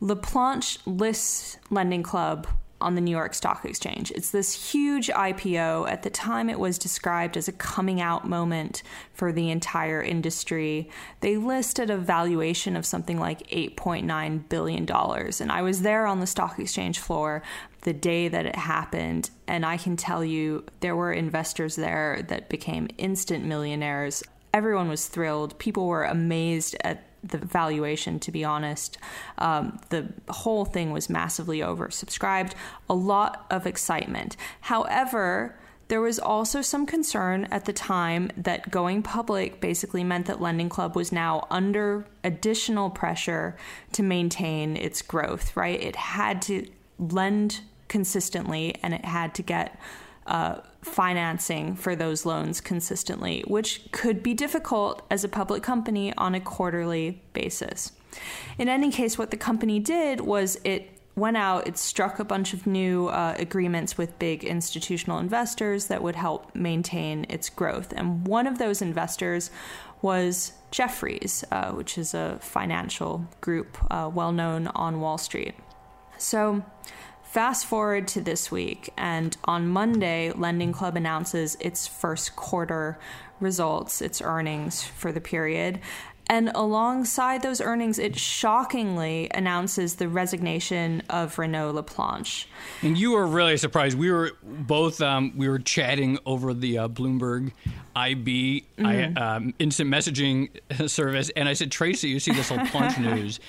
Laplanche 0.02 0.80
lists 0.86 1.58
Lending 1.70 2.04
Club 2.04 2.48
on 2.82 2.96
the 2.96 3.02
New 3.02 3.12
York 3.12 3.34
Stock 3.34 3.66
Exchange. 3.66 4.12
It's 4.12 4.32
this 4.32 4.72
huge 4.72 5.08
IPO. 5.08 5.90
At 5.90 6.04
the 6.04 6.10
time, 6.10 6.50
it 6.50 6.60
was 6.60 6.78
described 6.78 7.38
as 7.38 7.48
a 7.48 7.54
coming 7.54 8.00
out 8.02 8.28
moment 8.28 8.84
for 9.14 9.32
the 9.32 9.50
entire 9.50 10.02
industry. 10.02 10.90
They 11.20 11.38
listed 11.38 11.90
a 11.90 11.98
valuation 11.98 12.76
of 12.76 12.86
something 12.86 13.20
like 13.20 13.48
$8.9 13.50 14.50
billion. 14.50 14.90
And 14.90 15.52
I 15.52 15.62
was 15.62 15.82
there 15.82 16.06
on 16.06 16.20
the 16.20 16.28
stock 16.28 16.60
exchange 16.60 17.00
floor 17.00 17.44
the 17.82 17.94
day 17.94 18.28
that 18.28 18.46
it 18.46 18.56
happened. 18.56 19.30
And 19.48 19.66
I 19.66 19.78
can 19.78 19.96
tell 19.98 20.24
you, 20.24 20.66
there 20.80 20.96
were 20.96 21.14
investors 21.14 21.76
there 21.76 22.24
that 22.28 22.50
became 22.50 22.90
instant 22.98 23.46
millionaires. 23.46 24.24
Everyone 24.54 24.90
was 24.90 25.08
thrilled. 25.08 25.58
People 25.60 25.88
were 25.88 26.04
amazed 26.06 26.76
at 26.84 27.09
the 27.24 27.38
valuation, 27.38 28.20
to 28.20 28.32
be 28.32 28.44
honest. 28.44 28.98
Um, 29.38 29.80
the 29.90 30.08
whole 30.30 30.66
thing 30.66 30.92
was 30.92 31.10
massively 31.10 31.60
oversubscribed, 31.60 32.54
a 32.90 32.94
lot 32.94 33.46
of 33.50 33.66
excitement. 33.66 34.38
However, 34.62 35.58
there 35.90 36.02
was 36.02 36.20
also 36.20 36.62
some 36.62 36.86
concern 36.86 37.48
at 37.50 37.66
the 37.66 37.74
time 37.74 38.30
that 38.38 38.70
going 38.70 39.02
public 39.02 39.60
basically 39.60 40.04
meant 40.04 40.28
that 40.28 40.40
Lending 40.40 40.70
Club 40.70 40.96
was 40.96 41.12
now 41.12 41.48
under 41.50 42.06
additional 42.24 42.92
pressure 42.92 43.58
to 43.94 44.04
maintain 44.04 44.78
its 44.78 45.02
growth, 45.02 45.58
right? 45.58 45.82
It 45.82 45.96
had 45.96 46.44
to 46.44 46.70
lend 47.00 47.62
consistently 47.88 48.76
and 48.84 48.94
it 48.94 49.04
had 49.04 49.34
to 49.36 49.42
get 49.42 49.80
uh, 50.30 50.62
financing 50.82 51.76
for 51.76 51.96
those 51.96 52.26
loans 52.26 52.62
consistently, 52.62 53.44
which 53.48 53.92
could 53.92 54.24
be 54.24 54.34
difficult 54.34 55.02
as 55.12 55.24
a 55.24 55.28
public 55.28 55.62
company 55.62 56.14
on 56.16 56.36
a 56.36 56.40
quarterly 56.40 57.22
basis. 57.34 57.92
In 58.58 58.70
any 58.70 58.92
case, 58.92 59.18
what 59.18 59.32
the 59.32 59.38
company 59.38 59.80
did 59.80 60.22
was 60.22 60.58
it 60.64 60.92
went 61.16 61.36
out, 61.36 61.68
it 61.68 61.78
struck 61.78 62.20
a 62.20 62.24
bunch 62.24 62.54
of 62.54 62.66
new 62.66 63.08
uh, 63.08 63.36
agreements 63.38 63.98
with 63.98 64.18
big 64.20 64.44
institutional 64.44 65.20
investors 65.20 65.88
that 65.88 66.02
would 66.02 66.16
help 66.16 66.56
maintain 66.56 67.26
its 67.28 67.50
growth. 67.50 67.92
And 67.96 68.26
one 68.26 68.48
of 68.48 68.58
those 68.58 68.82
investors 68.82 69.52
was 70.02 70.54
Jefferies, 70.72 71.44
uh, 71.52 71.72
which 71.72 71.98
is 71.98 72.14
a 72.14 72.38
financial 72.42 73.28
group 73.42 73.78
uh, 73.92 74.10
well 74.14 74.32
known 74.32 74.68
on 74.68 75.02
Wall 75.02 75.18
Street. 75.18 75.56
So, 76.18 76.64
Fast 77.30 77.68
forward 77.68 78.08
to 78.08 78.22
this 78.22 78.50
week, 78.50 78.92
and 78.98 79.38
on 79.44 79.68
Monday, 79.68 80.32
Lending 80.32 80.74
Club 80.74 80.96
announces 80.96 81.56
its 81.60 81.86
first 81.86 82.36
quarter 82.36 82.98
results, 83.40 84.02
its 84.02 84.20
earnings 84.20 84.84
for 84.84 85.12
the 85.12 85.22
period. 85.22 85.80
And 86.26 86.50
alongside 86.56 87.44
those 87.44 87.62
earnings, 87.62 88.00
it 88.00 88.18
shockingly 88.18 89.30
announces 89.32 89.96
the 89.96 90.10
resignation 90.10 91.04
of 91.08 91.38
Renaud 91.38 91.74
Laplanche. 91.74 92.46
And 92.82 92.98
you 92.98 93.12
were 93.12 93.28
really 93.28 93.58
surprised. 93.58 93.96
We 93.96 94.12
were 94.12 94.32
both 94.44 95.00
um, 95.00 95.34
we 95.36 95.48
were 95.50 95.60
chatting 95.60 96.18
over 96.26 96.56
the 96.56 96.80
uh, 96.80 96.88
Bloomberg 96.88 97.52
IB 97.96 98.66
I, 98.84 99.04
um, 99.04 99.54
instant 99.60 99.92
messaging 99.92 100.50
service, 100.90 101.30
and 101.36 101.48
I 101.48 101.54
said, 101.54 101.72
Tracy, 101.72 102.10
you 102.10 102.20
see 102.20 102.32
this 102.32 102.50
Laplanche 102.50 102.98
news, 103.16 103.40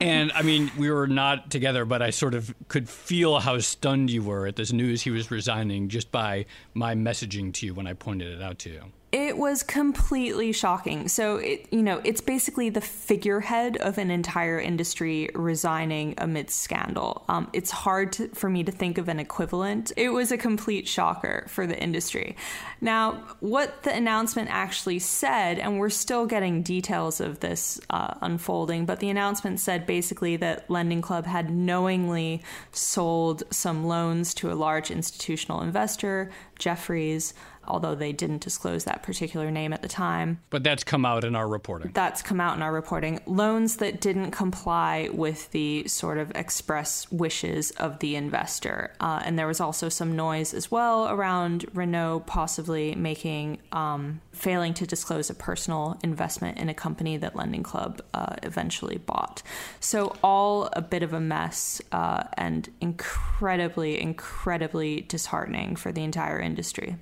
and 0.00 0.32
I 0.32 0.42
mean 0.42 0.70
we 0.76 0.90
were 0.90 1.06
not 1.06 1.50
together, 1.50 1.84
but 1.84 2.02
I 2.02 2.10
sort 2.10 2.34
of 2.34 2.54
could 2.68 2.88
feel 2.88 3.38
how 3.40 3.58
stunned 3.58 4.10
you 4.10 4.22
were 4.22 4.46
at 4.46 4.56
this 4.56 4.72
news 4.72 5.02
he 5.02 5.10
was 5.10 5.30
resigning 5.30 5.88
just 5.88 6.10
by 6.10 6.46
my 6.74 6.94
messaging 6.94 7.52
to 7.54 7.66
you 7.66 7.74
when 7.74 7.86
I 7.86 7.92
pointed 7.92 8.32
it 8.32 8.42
out 8.42 8.58
to 8.60 8.70
you. 8.70 8.82
It 9.12 9.36
was 9.36 9.64
completely 9.64 10.52
shocking. 10.52 11.08
So, 11.08 11.38
it, 11.38 11.66
you 11.72 11.82
know, 11.82 12.00
it's 12.04 12.20
basically 12.20 12.70
the 12.70 12.80
figurehead 12.80 13.76
of 13.78 13.98
an 13.98 14.08
entire 14.08 14.60
industry 14.60 15.30
resigning 15.34 16.14
amidst 16.18 16.60
scandal. 16.60 17.24
Um, 17.28 17.50
it's 17.52 17.72
hard 17.72 18.12
to, 18.12 18.28
for 18.28 18.48
me 18.48 18.62
to 18.62 18.70
think 18.70 18.98
of 18.98 19.08
an 19.08 19.18
equivalent. 19.18 19.90
It 19.96 20.10
was 20.10 20.30
a 20.30 20.38
complete 20.38 20.86
shocker 20.86 21.44
for 21.48 21.66
the 21.66 21.76
industry. 21.76 22.36
Now, 22.80 23.24
what 23.40 23.82
the 23.82 23.92
announcement 23.92 24.48
actually 24.48 25.00
said, 25.00 25.58
and 25.58 25.80
we're 25.80 25.90
still 25.90 26.26
getting 26.26 26.62
details 26.62 27.20
of 27.20 27.40
this 27.40 27.80
uh, 27.90 28.14
unfolding, 28.20 28.86
but 28.86 29.00
the 29.00 29.10
announcement 29.10 29.58
said 29.58 29.86
basically 29.86 30.36
that 30.36 30.70
Lending 30.70 31.02
Club 31.02 31.26
had 31.26 31.50
knowingly 31.50 32.42
sold 32.70 33.42
some 33.50 33.84
loans 33.84 34.34
to 34.34 34.52
a 34.52 34.54
large 34.54 34.92
institutional 34.92 35.62
investor, 35.62 36.30
Jefferies 36.60 37.34
although 37.70 37.94
they 37.94 38.12
didn't 38.12 38.42
disclose 38.42 38.84
that 38.84 39.02
particular 39.02 39.50
name 39.50 39.72
at 39.72 39.82
the 39.82 39.88
time. 39.88 40.40
But 40.50 40.64
that's 40.64 40.84
come 40.84 41.04
out 41.04 41.24
in 41.24 41.36
our 41.36 41.48
reporting. 41.48 41.92
That's 41.94 42.20
come 42.22 42.40
out 42.40 42.56
in 42.56 42.62
our 42.62 42.72
reporting. 42.72 43.20
Loans 43.26 43.76
that 43.76 44.00
didn't 44.00 44.32
comply 44.32 45.08
with 45.12 45.50
the 45.52 45.86
sort 45.86 46.18
of 46.18 46.32
express 46.34 47.10
wishes 47.12 47.70
of 47.72 48.00
the 48.00 48.16
investor. 48.16 48.92
Uh, 49.00 49.22
and 49.24 49.38
there 49.38 49.46
was 49.46 49.60
also 49.60 49.88
some 49.88 50.16
noise 50.16 50.52
as 50.52 50.70
well 50.70 51.08
around 51.08 51.64
Renaud 51.72 52.20
possibly 52.26 52.94
making, 52.94 53.58
um, 53.72 54.20
failing 54.32 54.74
to 54.74 54.86
disclose 54.86 55.30
a 55.30 55.34
personal 55.34 55.98
investment 56.02 56.58
in 56.58 56.68
a 56.68 56.74
company 56.74 57.16
that 57.16 57.36
Lending 57.36 57.62
Club 57.62 58.02
uh, 58.14 58.36
eventually 58.42 58.98
bought. 58.98 59.42
So, 59.78 60.16
all 60.22 60.68
a 60.72 60.82
bit 60.82 61.02
of 61.02 61.12
a 61.12 61.20
mess 61.20 61.80
uh, 61.92 62.24
and 62.34 62.68
incredibly, 62.80 64.00
incredibly 64.00 65.02
disheartening 65.02 65.76
for 65.76 65.92
the 65.92 66.02
entire 66.02 66.40
industry. 66.40 66.96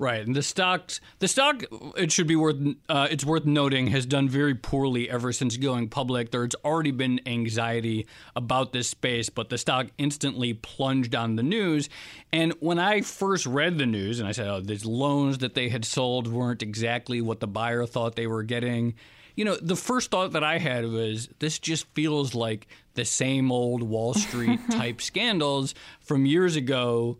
Right, 0.00 0.26
and 0.26 0.34
the 0.34 0.42
stocks, 0.42 0.98
the 1.18 1.28
stock, 1.28 1.62
it 1.94 2.10
should 2.10 2.26
be 2.26 2.34
worth, 2.34 2.56
uh, 2.88 3.08
it's 3.10 3.22
worth 3.22 3.44
noting, 3.44 3.88
has 3.88 4.06
done 4.06 4.30
very 4.30 4.54
poorly 4.54 5.10
ever 5.10 5.30
since 5.30 5.58
going 5.58 5.90
public. 5.90 6.30
There's 6.30 6.54
already 6.64 6.90
been 6.90 7.20
anxiety 7.26 8.06
about 8.34 8.72
this 8.72 8.88
space, 8.88 9.28
but 9.28 9.50
the 9.50 9.58
stock 9.58 9.88
instantly 9.98 10.54
plunged 10.54 11.14
on 11.14 11.36
the 11.36 11.42
news. 11.42 11.90
And 12.32 12.54
when 12.60 12.78
I 12.78 13.02
first 13.02 13.44
read 13.44 13.76
the 13.76 13.84
news, 13.84 14.20
and 14.20 14.26
I 14.26 14.32
said, 14.32 14.48
"Oh, 14.48 14.62
these 14.62 14.86
loans 14.86 15.36
that 15.38 15.52
they 15.52 15.68
had 15.68 15.84
sold 15.84 16.26
weren't 16.26 16.62
exactly 16.62 17.20
what 17.20 17.40
the 17.40 17.46
buyer 17.46 17.84
thought 17.84 18.16
they 18.16 18.26
were 18.26 18.42
getting," 18.42 18.94
you 19.36 19.44
know, 19.44 19.56
the 19.60 19.76
first 19.76 20.10
thought 20.10 20.32
that 20.32 20.42
I 20.42 20.56
had 20.56 20.86
was, 20.86 21.28
"This 21.40 21.58
just 21.58 21.86
feels 21.92 22.34
like 22.34 22.68
the 22.94 23.04
same 23.04 23.52
old 23.52 23.82
Wall 23.82 24.14
Street 24.14 24.60
type 24.70 25.02
scandals 25.02 25.74
from 26.00 26.24
years 26.24 26.56
ago." 26.56 27.18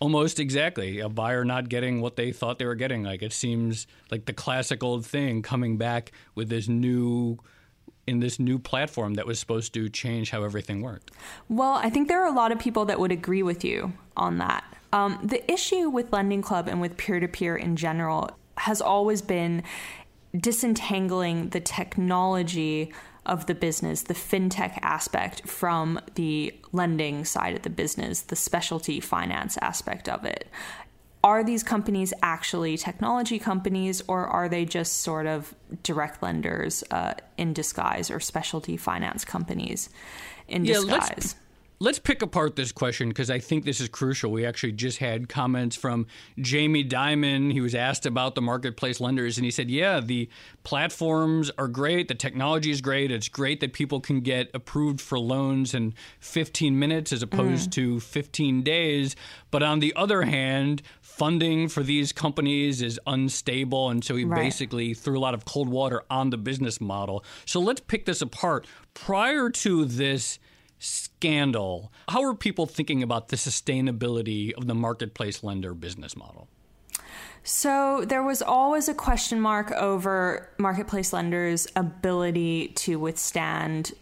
Almost 0.00 0.40
exactly. 0.40 1.00
A 1.00 1.08
buyer 1.08 1.44
not 1.44 1.68
getting 1.68 2.00
what 2.00 2.16
they 2.16 2.32
thought 2.32 2.58
they 2.58 2.66
were 2.66 2.74
getting. 2.74 3.04
Like 3.04 3.22
it 3.22 3.32
seems 3.32 3.86
like 4.10 4.26
the 4.26 4.32
classic 4.32 4.82
old 4.82 5.06
thing 5.06 5.42
coming 5.42 5.76
back 5.78 6.12
with 6.34 6.48
this 6.48 6.68
new 6.68 7.38
in 8.06 8.20
this 8.20 8.38
new 8.38 8.58
platform 8.58 9.14
that 9.14 9.26
was 9.26 9.38
supposed 9.38 9.72
to 9.74 9.88
change 9.88 10.30
how 10.30 10.44
everything 10.44 10.82
worked. 10.82 11.10
Well, 11.48 11.72
I 11.72 11.88
think 11.88 12.08
there 12.08 12.22
are 12.22 12.28
a 12.28 12.36
lot 12.36 12.52
of 12.52 12.58
people 12.58 12.84
that 12.86 13.00
would 13.00 13.12
agree 13.12 13.42
with 13.42 13.64
you 13.64 13.94
on 14.16 14.38
that. 14.38 14.62
Um, 14.92 15.18
the 15.22 15.50
issue 15.50 15.88
with 15.88 16.12
Lending 16.12 16.42
Club 16.42 16.68
and 16.68 16.80
with 16.80 16.96
peer 16.96 17.18
to 17.18 17.28
peer 17.28 17.56
in 17.56 17.76
general 17.76 18.30
has 18.58 18.80
always 18.80 19.22
been 19.22 19.62
disentangling 20.36 21.48
the 21.50 21.60
technology 21.60 22.92
of 23.26 23.46
the 23.46 23.54
business, 23.54 24.02
the 24.02 24.14
fintech 24.14 24.78
aspect 24.82 25.48
from 25.48 26.00
the 26.14 26.54
lending 26.72 27.24
side 27.24 27.54
of 27.54 27.62
the 27.62 27.70
business, 27.70 28.22
the 28.22 28.36
specialty 28.36 29.00
finance 29.00 29.56
aspect 29.62 30.08
of 30.08 30.24
it. 30.24 30.48
Are 31.22 31.42
these 31.42 31.62
companies 31.62 32.12
actually 32.22 32.76
technology 32.76 33.38
companies, 33.38 34.02
or 34.08 34.26
are 34.26 34.48
they 34.48 34.66
just 34.66 35.00
sort 35.00 35.26
of 35.26 35.54
direct 35.82 36.22
lenders 36.22 36.84
uh, 36.90 37.14
in 37.38 37.54
disguise 37.54 38.10
or 38.10 38.20
specialty 38.20 38.76
finance 38.76 39.24
companies 39.24 39.88
in 40.48 40.66
yeah, 40.66 40.74
disguise? 40.74 41.36
Let's 41.80 41.98
pick 41.98 42.22
apart 42.22 42.56
this 42.56 42.72
question 42.72 43.08
because 43.08 43.30
I 43.30 43.38
think 43.38 43.64
this 43.64 43.80
is 43.80 43.88
crucial. 43.88 44.30
We 44.30 44.46
actually 44.46 44.72
just 44.72 44.98
had 44.98 45.28
comments 45.28 45.76
from 45.76 46.06
Jamie 46.38 46.84
Dimon. 46.84 47.52
He 47.52 47.60
was 47.60 47.74
asked 47.74 48.06
about 48.06 48.34
the 48.34 48.42
marketplace 48.42 49.00
lenders, 49.00 49.36
and 49.36 49.44
he 49.44 49.50
said, 49.50 49.70
Yeah, 49.70 50.00
the 50.00 50.28
platforms 50.62 51.50
are 51.58 51.68
great. 51.68 52.08
The 52.08 52.14
technology 52.14 52.70
is 52.70 52.80
great. 52.80 53.10
It's 53.10 53.28
great 53.28 53.60
that 53.60 53.72
people 53.72 54.00
can 54.00 54.20
get 54.20 54.50
approved 54.54 55.00
for 55.00 55.18
loans 55.18 55.74
in 55.74 55.94
15 56.20 56.78
minutes 56.78 57.12
as 57.12 57.22
opposed 57.22 57.70
mm. 57.70 57.74
to 57.74 58.00
15 58.00 58.62
days. 58.62 59.16
But 59.50 59.62
on 59.62 59.80
the 59.80 59.94
other 59.94 60.22
hand, 60.22 60.82
funding 61.00 61.68
for 61.68 61.82
these 61.82 62.12
companies 62.12 62.82
is 62.82 62.98
unstable. 63.06 63.90
And 63.90 64.04
so 64.04 64.16
he 64.16 64.24
right. 64.24 64.42
basically 64.42 64.94
threw 64.94 65.18
a 65.18 65.20
lot 65.20 65.34
of 65.34 65.44
cold 65.44 65.68
water 65.68 66.02
on 66.10 66.30
the 66.30 66.38
business 66.38 66.80
model. 66.80 67.24
So 67.46 67.60
let's 67.60 67.80
pick 67.80 68.06
this 68.06 68.20
apart. 68.20 68.66
Prior 68.94 69.50
to 69.50 69.84
this, 69.84 70.38
scandal, 70.84 71.92
how 72.08 72.22
are 72.22 72.34
people 72.34 72.66
thinking 72.66 73.02
about 73.02 73.28
the 73.28 73.36
sustainability 73.36 74.52
of 74.52 74.66
the 74.66 74.74
marketplace 74.74 75.42
lender 75.42 75.74
business 75.74 76.16
model? 76.16 76.48
So 77.42 78.04
there 78.06 78.22
was 78.22 78.40
always 78.40 78.88
a 78.88 78.94
question 78.94 79.40
mark 79.40 79.70
over 79.72 80.48
marketplace 80.58 81.12
lenders' 81.12 81.66
ability 81.76 82.68
to 82.76 82.98
withstand 82.98 83.92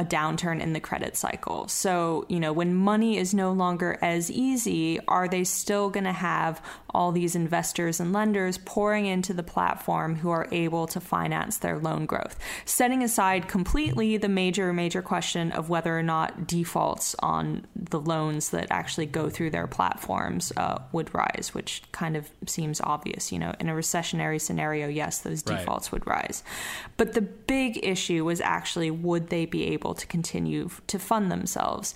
a 0.00 0.04
downturn 0.04 0.62
in 0.62 0.72
the 0.72 0.80
credit 0.80 1.14
cycle. 1.14 1.68
So, 1.68 2.24
you 2.30 2.40
know, 2.40 2.54
when 2.54 2.74
money 2.74 3.18
is 3.18 3.34
no 3.34 3.52
longer 3.52 3.98
as 4.00 4.30
easy, 4.30 4.98
are 5.06 5.28
they 5.28 5.44
still 5.44 5.90
going 5.90 6.04
to 6.04 6.12
have 6.12 6.62
all 6.88 7.12
these 7.12 7.36
investors 7.36 8.00
and 8.00 8.10
lenders 8.10 8.56
pouring 8.56 9.04
into 9.04 9.34
the 9.34 9.42
platform 9.42 10.16
who 10.16 10.30
are 10.30 10.48
able 10.52 10.86
to 10.86 11.00
finance 11.00 11.58
their 11.58 11.78
loan 11.78 12.06
growth? 12.06 12.38
Setting 12.64 13.02
aside 13.02 13.46
completely 13.46 14.16
the 14.16 14.28
major, 14.28 14.72
major 14.72 15.02
question 15.02 15.52
of 15.52 15.68
whether 15.68 15.96
or 15.96 16.02
not 16.02 16.46
defaults 16.46 17.14
on 17.18 17.66
the 17.76 18.00
loans 18.00 18.48
that 18.50 18.68
actually 18.70 19.06
go 19.06 19.28
through 19.28 19.50
their 19.50 19.66
platforms 19.66 20.50
uh, 20.56 20.78
would 20.92 21.14
rise, 21.14 21.50
which 21.52 21.82
kind 21.92 22.16
of 22.16 22.30
seems 22.46 22.80
obvious. 22.80 23.30
You 23.30 23.38
know, 23.38 23.54
in 23.60 23.68
a 23.68 23.74
recessionary 23.74 24.40
scenario, 24.40 24.88
yes, 24.88 25.18
those 25.18 25.42
defaults 25.42 25.88
right. 25.88 25.92
would 25.92 26.06
rise. 26.06 26.42
But 26.96 27.12
the 27.12 27.20
big 27.20 27.84
issue 27.84 28.24
was 28.24 28.40
actually 28.40 28.90
would 28.90 29.28
they 29.28 29.44
be 29.44 29.66
able 29.66 29.89
able 29.90 29.94
to 30.00 30.06
continue 30.06 30.70
to 30.86 30.98
fund 30.98 31.32
themselves. 31.32 31.94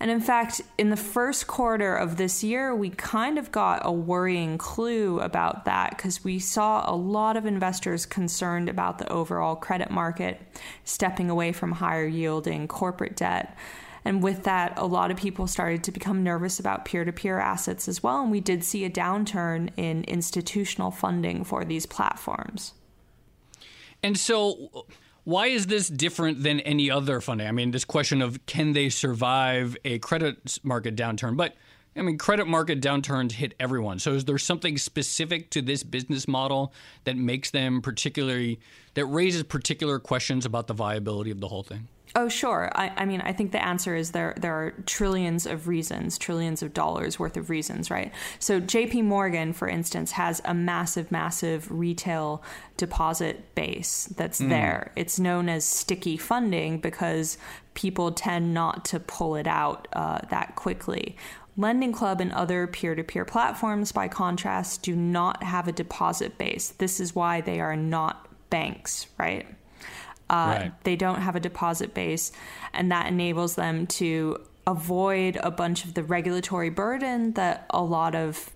And 0.00 0.10
in 0.10 0.20
fact, 0.20 0.60
in 0.76 0.90
the 0.90 0.96
first 0.96 1.46
quarter 1.46 1.94
of 1.94 2.16
this 2.16 2.42
year, 2.42 2.74
we 2.74 2.90
kind 2.90 3.38
of 3.38 3.52
got 3.52 3.80
a 3.84 3.92
worrying 3.92 4.58
clue 4.58 5.20
about 5.20 5.64
that 5.64 5.90
because 5.90 6.24
we 6.24 6.38
saw 6.38 6.90
a 6.90 6.94
lot 6.94 7.36
of 7.36 7.46
investors 7.46 8.04
concerned 8.04 8.68
about 8.68 8.98
the 8.98 9.10
overall 9.10 9.54
credit 9.54 9.90
market, 9.90 10.40
stepping 10.84 11.30
away 11.30 11.52
from 11.52 11.72
higher 11.72 12.06
yielding 12.06 12.66
corporate 12.66 13.16
debt. 13.16 13.56
And 14.04 14.22
with 14.22 14.44
that, 14.44 14.74
a 14.76 14.86
lot 14.86 15.10
of 15.10 15.16
people 15.16 15.46
started 15.46 15.82
to 15.84 15.92
become 15.92 16.22
nervous 16.22 16.60
about 16.60 16.84
peer 16.84 17.04
to 17.04 17.12
peer 17.12 17.38
assets 17.40 17.88
as 17.88 18.02
well. 18.02 18.20
And 18.20 18.30
we 18.30 18.40
did 18.40 18.64
see 18.64 18.84
a 18.84 18.90
downturn 18.90 19.70
in 19.76 20.04
institutional 20.04 20.90
funding 20.90 21.44
for 21.44 21.64
these 21.64 21.86
platforms. 21.86 22.72
And 24.02 24.16
so, 24.16 24.86
why 25.26 25.48
is 25.48 25.66
this 25.66 25.88
different 25.88 26.44
than 26.44 26.60
any 26.60 26.88
other 26.88 27.20
funding? 27.20 27.48
I 27.48 27.50
mean, 27.50 27.72
this 27.72 27.84
question 27.84 28.22
of 28.22 28.46
can 28.46 28.74
they 28.74 28.88
survive 28.88 29.76
a 29.84 29.98
credit 29.98 30.60
market 30.62 30.94
downturn? 30.94 31.36
But 31.36 31.56
I 31.96 32.02
mean, 32.02 32.16
credit 32.16 32.46
market 32.46 32.80
downturns 32.80 33.32
hit 33.32 33.52
everyone. 33.58 33.98
So 33.98 34.12
is 34.12 34.24
there 34.24 34.38
something 34.38 34.78
specific 34.78 35.50
to 35.50 35.62
this 35.62 35.82
business 35.82 36.28
model 36.28 36.72
that 37.02 37.16
makes 37.16 37.50
them 37.50 37.82
particularly, 37.82 38.60
that 38.94 39.06
raises 39.06 39.42
particular 39.42 39.98
questions 39.98 40.46
about 40.46 40.68
the 40.68 40.74
viability 40.74 41.32
of 41.32 41.40
the 41.40 41.48
whole 41.48 41.64
thing? 41.64 41.88
Oh, 42.18 42.30
sure. 42.30 42.72
I, 42.74 42.90
I, 42.96 43.04
mean, 43.04 43.20
I 43.20 43.34
think 43.34 43.52
the 43.52 43.62
answer 43.62 43.94
is 43.94 44.12
there. 44.12 44.34
There 44.40 44.54
are 44.54 44.70
trillions 44.86 45.44
of 45.44 45.68
reasons, 45.68 46.16
trillions 46.16 46.62
of 46.62 46.72
dollars 46.72 47.18
worth 47.18 47.36
of 47.36 47.50
reasons, 47.50 47.90
right? 47.90 48.10
So, 48.38 48.58
J.P. 48.58 49.02
Morgan, 49.02 49.52
for 49.52 49.68
instance, 49.68 50.12
has 50.12 50.40
a 50.46 50.54
massive, 50.54 51.12
massive 51.12 51.70
retail 51.70 52.42
deposit 52.78 53.54
base 53.54 54.06
that's 54.16 54.40
mm. 54.40 54.48
there. 54.48 54.92
It's 54.96 55.18
known 55.18 55.50
as 55.50 55.66
sticky 55.66 56.16
funding 56.16 56.80
because 56.80 57.36
people 57.74 58.10
tend 58.12 58.54
not 58.54 58.86
to 58.86 58.98
pull 58.98 59.36
it 59.36 59.46
out 59.46 59.86
uh, 59.92 60.20
that 60.30 60.56
quickly. 60.56 61.18
Lending 61.58 61.92
Club 61.92 62.22
and 62.22 62.32
other 62.32 62.66
peer 62.66 62.94
to 62.94 63.04
peer 63.04 63.26
platforms, 63.26 63.92
by 63.92 64.08
contrast, 64.08 64.82
do 64.82 64.96
not 64.96 65.42
have 65.42 65.68
a 65.68 65.72
deposit 65.72 66.38
base. 66.38 66.70
This 66.70 66.98
is 66.98 67.14
why 67.14 67.42
they 67.42 67.60
are 67.60 67.76
not 67.76 68.26
banks, 68.48 69.06
right? 69.18 69.46
Uh, 70.28 70.34
right. 70.34 70.84
They 70.84 70.96
don't 70.96 71.20
have 71.20 71.36
a 71.36 71.40
deposit 71.40 71.94
base, 71.94 72.32
and 72.72 72.90
that 72.92 73.06
enables 73.06 73.54
them 73.54 73.86
to 73.86 74.38
avoid 74.66 75.36
a 75.42 75.50
bunch 75.50 75.84
of 75.84 75.94
the 75.94 76.02
regulatory 76.02 76.70
burden 76.70 77.32
that 77.34 77.66
a 77.70 77.82
lot 77.82 78.14
of 78.14 78.50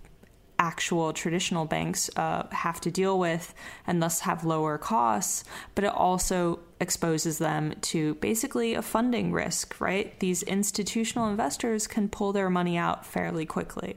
actual 0.58 1.12
traditional 1.14 1.64
banks 1.64 2.10
uh, 2.16 2.46
have 2.52 2.80
to 2.82 2.90
deal 2.90 3.18
with 3.18 3.54
and 3.86 4.02
thus 4.02 4.20
have 4.20 4.44
lower 4.44 4.76
costs, 4.76 5.42
but 5.74 5.84
it 5.84 5.92
also 5.92 6.60
exposes 6.80 7.38
them 7.38 7.74
to 7.80 8.14
basically 8.16 8.74
a 8.74 8.82
funding 8.82 9.32
risk, 9.32 9.80
right? 9.80 10.20
These 10.20 10.42
institutional 10.42 11.28
investors 11.28 11.86
can 11.86 12.10
pull 12.10 12.32
their 12.34 12.50
money 12.50 12.76
out 12.76 13.06
fairly 13.06 13.46
quickly. 13.46 13.96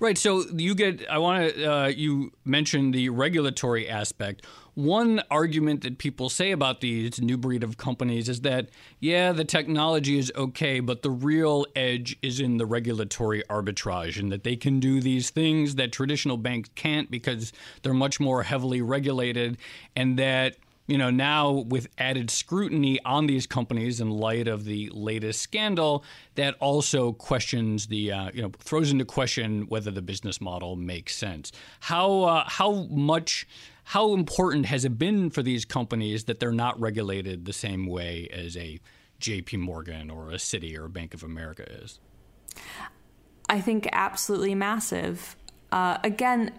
Right. 0.00 0.16
So 0.16 0.44
you 0.54 0.74
get. 0.74 1.08
I 1.10 1.18
want 1.18 1.54
to. 1.54 1.72
Uh, 1.72 1.86
you 1.88 2.32
mentioned 2.44 2.94
the 2.94 3.08
regulatory 3.08 3.88
aspect. 3.88 4.46
One 4.74 5.22
argument 5.28 5.82
that 5.82 5.98
people 5.98 6.28
say 6.28 6.52
about 6.52 6.80
these 6.80 7.20
new 7.20 7.36
breed 7.36 7.64
of 7.64 7.78
companies 7.78 8.28
is 8.28 8.42
that 8.42 8.68
yeah, 9.00 9.32
the 9.32 9.44
technology 9.44 10.18
is 10.18 10.30
okay, 10.36 10.78
but 10.78 11.02
the 11.02 11.10
real 11.10 11.66
edge 11.74 12.16
is 12.22 12.38
in 12.38 12.58
the 12.58 12.66
regulatory 12.66 13.42
arbitrage, 13.50 14.20
and 14.20 14.30
that 14.30 14.44
they 14.44 14.54
can 14.54 14.78
do 14.78 15.00
these 15.00 15.30
things 15.30 15.74
that 15.74 15.90
traditional 15.90 16.36
banks 16.36 16.70
can't 16.76 17.10
because 17.10 17.52
they're 17.82 17.92
much 17.92 18.20
more 18.20 18.44
heavily 18.44 18.80
regulated, 18.80 19.58
and 19.96 20.16
that 20.16 20.56
you 20.88 20.96
know, 20.96 21.10
now 21.10 21.50
with 21.50 21.86
added 21.98 22.30
scrutiny 22.30 22.98
on 23.04 23.26
these 23.26 23.46
companies 23.46 24.00
in 24.00 24.10
light 24.10 24.48
of 24.48 24.64
the 24.64 24.88
latest 24.92 25.42
scandal, 25.42 26.02
that 26.34 26.56
also 26.60 27.12
questions 27.12 27.86
the, 27.88 28.10
uh, 28.10 28.30
you 28.32 28.40
know, 28.40 28.50
throws 28.58 28.90
into 28.90 29.04
question 29.04 29.66
whether 29.68 29.90
the 29.90 30.00
business 30.00 30.40
model 30.40 30.76
makes 30.76 31.14
sense. 31.14 31.52
How 31.80 32.22
uh, 32.22 32.44
how 32.48 32.86
much 32.90 33.46
how 33.84 34.14
important 34.14 34.66
has 34.66 34.86
it 34.86 34.98
been 34.98 35.28
for 35.28 35.42
these 35.42 35.66
companies 35.66 36.24
that 36.24 36.40
they're 36.40 36.52
not 36.52 36.80
regulated 36.80 37.44
the 37.44 37.52
same 37.52 37.86
way 37.86 38.26
as 38.32 38.56
a 38.56 38.80
J.P. 39.20 39.58
Morgan 39.58 40.10
or 40.10 40.30
a 40.30 40.36
Citi 40.36 40.76
or 40.76 40.86
a 40.86 40.90
Bank 40.90 41.12
of 41.12 41.22
America 41.22 41.70
is? 41.82 42.00
I 43.50 43.60
think 43.60 43.88
absolutely 43.92 44.54
massive. 44.54 45.36
Uh, 45.70 45.98
again 46.02 46.50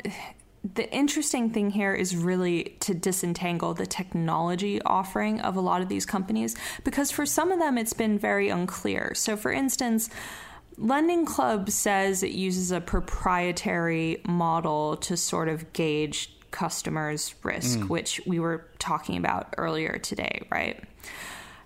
the 0.75 0.91
interesting 0.93 1.51
thing 1.51 1.69
here 1.69 1.93
is 1.93 2.15
really 2.15 2.75
to 2.81 2.93
disentangle 2.93 3.73
the 3.73 3.85
technology 3.85 4.81
offering 4.81 5.39
of 5.39 5.55
a 5.55 5.61
lot 5.61 5.81
of 5.81 5.87
these 5.87 6.05
companies 6.05 6.55
because 6.83 7.11
for 7.11 7.25
some 7.25 7.51
of 7.51 7.59
them 7.59 7.77
it's 7.77 7.93
been 7.93 8.19
very 8.19 8.49
unclear. 8.49 9.13
So, 9.15 9.37
for 9.37 9.51
instance, 9.51 10.09
Lending 10.77 11.25
Club 11.25 11.69
says 11.69 12.23
it 12.23 12.31
uses 12.31 12.71
a 12.71 12.81
proprietary 12.81 14.21
model 14.27 14.97
to 14.97 15.17
sort 15.17 15.49
of 15.49 15.71
gauge 15.73 16.35
customers' 16.51 17.35
risk, 17.43 17.79
mm. 17.79 17.89
which 17.89 18.21
we 18.25 18.39
were 18.39 18.65
talking 18.79 19.17
about 19.17 19.53
earlier 19.57 19.97
today, 19.97 20.47
right? 20.51 20.81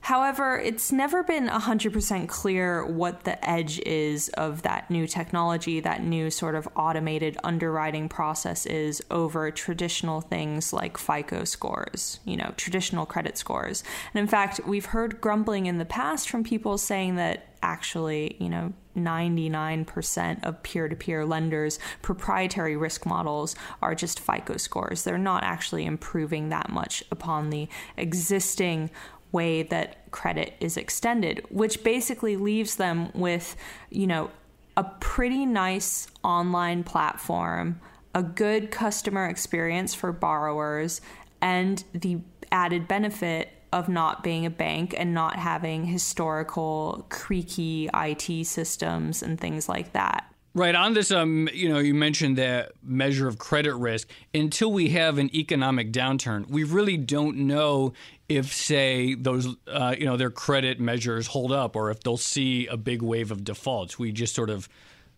However, 0.03 0.59
it's 0.59 0.91
never 0.91 1.23
been 1.23 1.47
100% 1.47 2.27
clear 2.27 2.85
what 2.85 3.23
the 3.23 3.49
edge 3.49 3.79
is 3.79 4.27
of 4.29 4.61
that 4.63 4.91
new 4.91 5.07
technology, 5.07 5.79
that 5.79 6.03
new 6.03 6.29
sort 6.29 6.55
of 6.55 6.67
automated 6.75 7.37
underwriting 7.41 8.09
process 8.09 8.65
is 8.65 9.01
over 9.09 9.49
traditional 9.49 10.19
things 10.19 10.73
like 10.73 10.97
FICO 10.97 11.45
scores, 11.45 12.19
you 12.25 12.35
know, 12.35 12.53
traditional 12.57 13.05
credit 13.05 13.37
scores. 13.37 13.81
And 14.13 14.19
in 14.19 14.27
fact, 14.27 14.59
we've 14.67 14.87
heard 14.87 15.21
grumbling 15.21 15.67
in 15.67 15.77
the 15.77 15.85
past 15.85 16.29
from 16.29 16.43
people 16.43 16.77
saying 16.77 17.15
that 17.15 17.47
actually, 17.61 18.35
you 18.39 18.49
know, 18.49 18.73
99% 18.95 20.43
of 20.43 20.61
peer 20.61 20.87
to 20.87 20.95
peer 20.95 21.25
lenders' 21.25 21.79
proprietary 22.01 22.75
risk 22.75 23.05
models 23.05 23.55
are 23.81 23.95
just 23.95 24.19
FICO 24.19 24.57
scores. 24.57 25.03
They're 25.03 25.17
not 25.17 25.43
actually 25.43 25.85
improving 25.85 26.49
that 26.49 26.69
much 26.69 27.03
upon 27.09 27.49
the 27.49 27.67
existing 27.97 28.91
way 29.33 29.63
that 29.63 30.09
credit 30.11 30.53
is 30.59 30.77
extended, 30.77 31.45
which 31.49 31.83
basically 31.83 32.37
leaves 32.37 32.77
them 32.77 33.11
with, 33.13 33.55
you 33.89 34.07
know, 34.07 34.31
a 34.77 34.83
pretty 34.83 35.45
nice 35.45 36.07
online 36.23 36.83
platform, 36.83 37.79
a 38.15 38.23
good 38.23 38.71
customer 38.71 39.27
experience 39.27 39.93
for 39.93 40.11
borrowers, 40.11 41.01
and 41.41 41.83
the 41.93 42.19
added 42.51 42.87
benefit 42.87 43.49
of 43.73 43.89
not 43.89 44.23
being 44.23 44.45
a 44.45 44.49
bank 44.49 44.93
and 44.95 45.13
not 45.13 45.35
having 45.35 45.85
historical 45.85 47.05
creaky 47.09 47.89
IT 47.93 48.45
systems 48.45 49.23
and 49.23 49.39
things 49.39 49.67
like 49.67 49.93
that. 49.93 50.32
Right 50.55 50.75
on 50.75 50.93
this, 50.93 51.09
um, 51.09 51.49
you 51.51 51.67
know, 51.67 51.79
you 51.79 51.95
mentioned 51.95 52.37
that 52.37 52.73
measure 52.83 53.27
of 53.27 53.39
credit 53.39 53.73
risk. 53.73 54.07
Until 54.35 54.71
we 54.71 54.89
have 54.89 55.17
an 55.17 55.35
economic 55.35 55.91
downturn, 55.91 56.47
we 56.47 56.63
really 56.63 56.95
don't 56.95 57.37
know 57.37 57.93
if, 58.29 58.53
say, 58.53 59.15
those, 59.15 59.47
uh, 59.67 59.95
you 59.97 60.05
know, 60.05 60.15
their 60.15 60.29
credit 60.29 60.79
measures 60.79 61.25
hold 61.25 61.51
up, 61.51 61.75
or 61.75 61.89
if 61.89 62.01
they'll 62.01 62.17
see 62.17 62.67
a 62.67 62.77
big 62.77 63.01
wave 63.01 63.31
of 63.31 63.43
defaults. 63.43 63.97
We 63.97 64.11
just 64.11 64.35
sort 64.35 64.51
of, 64.51 64.69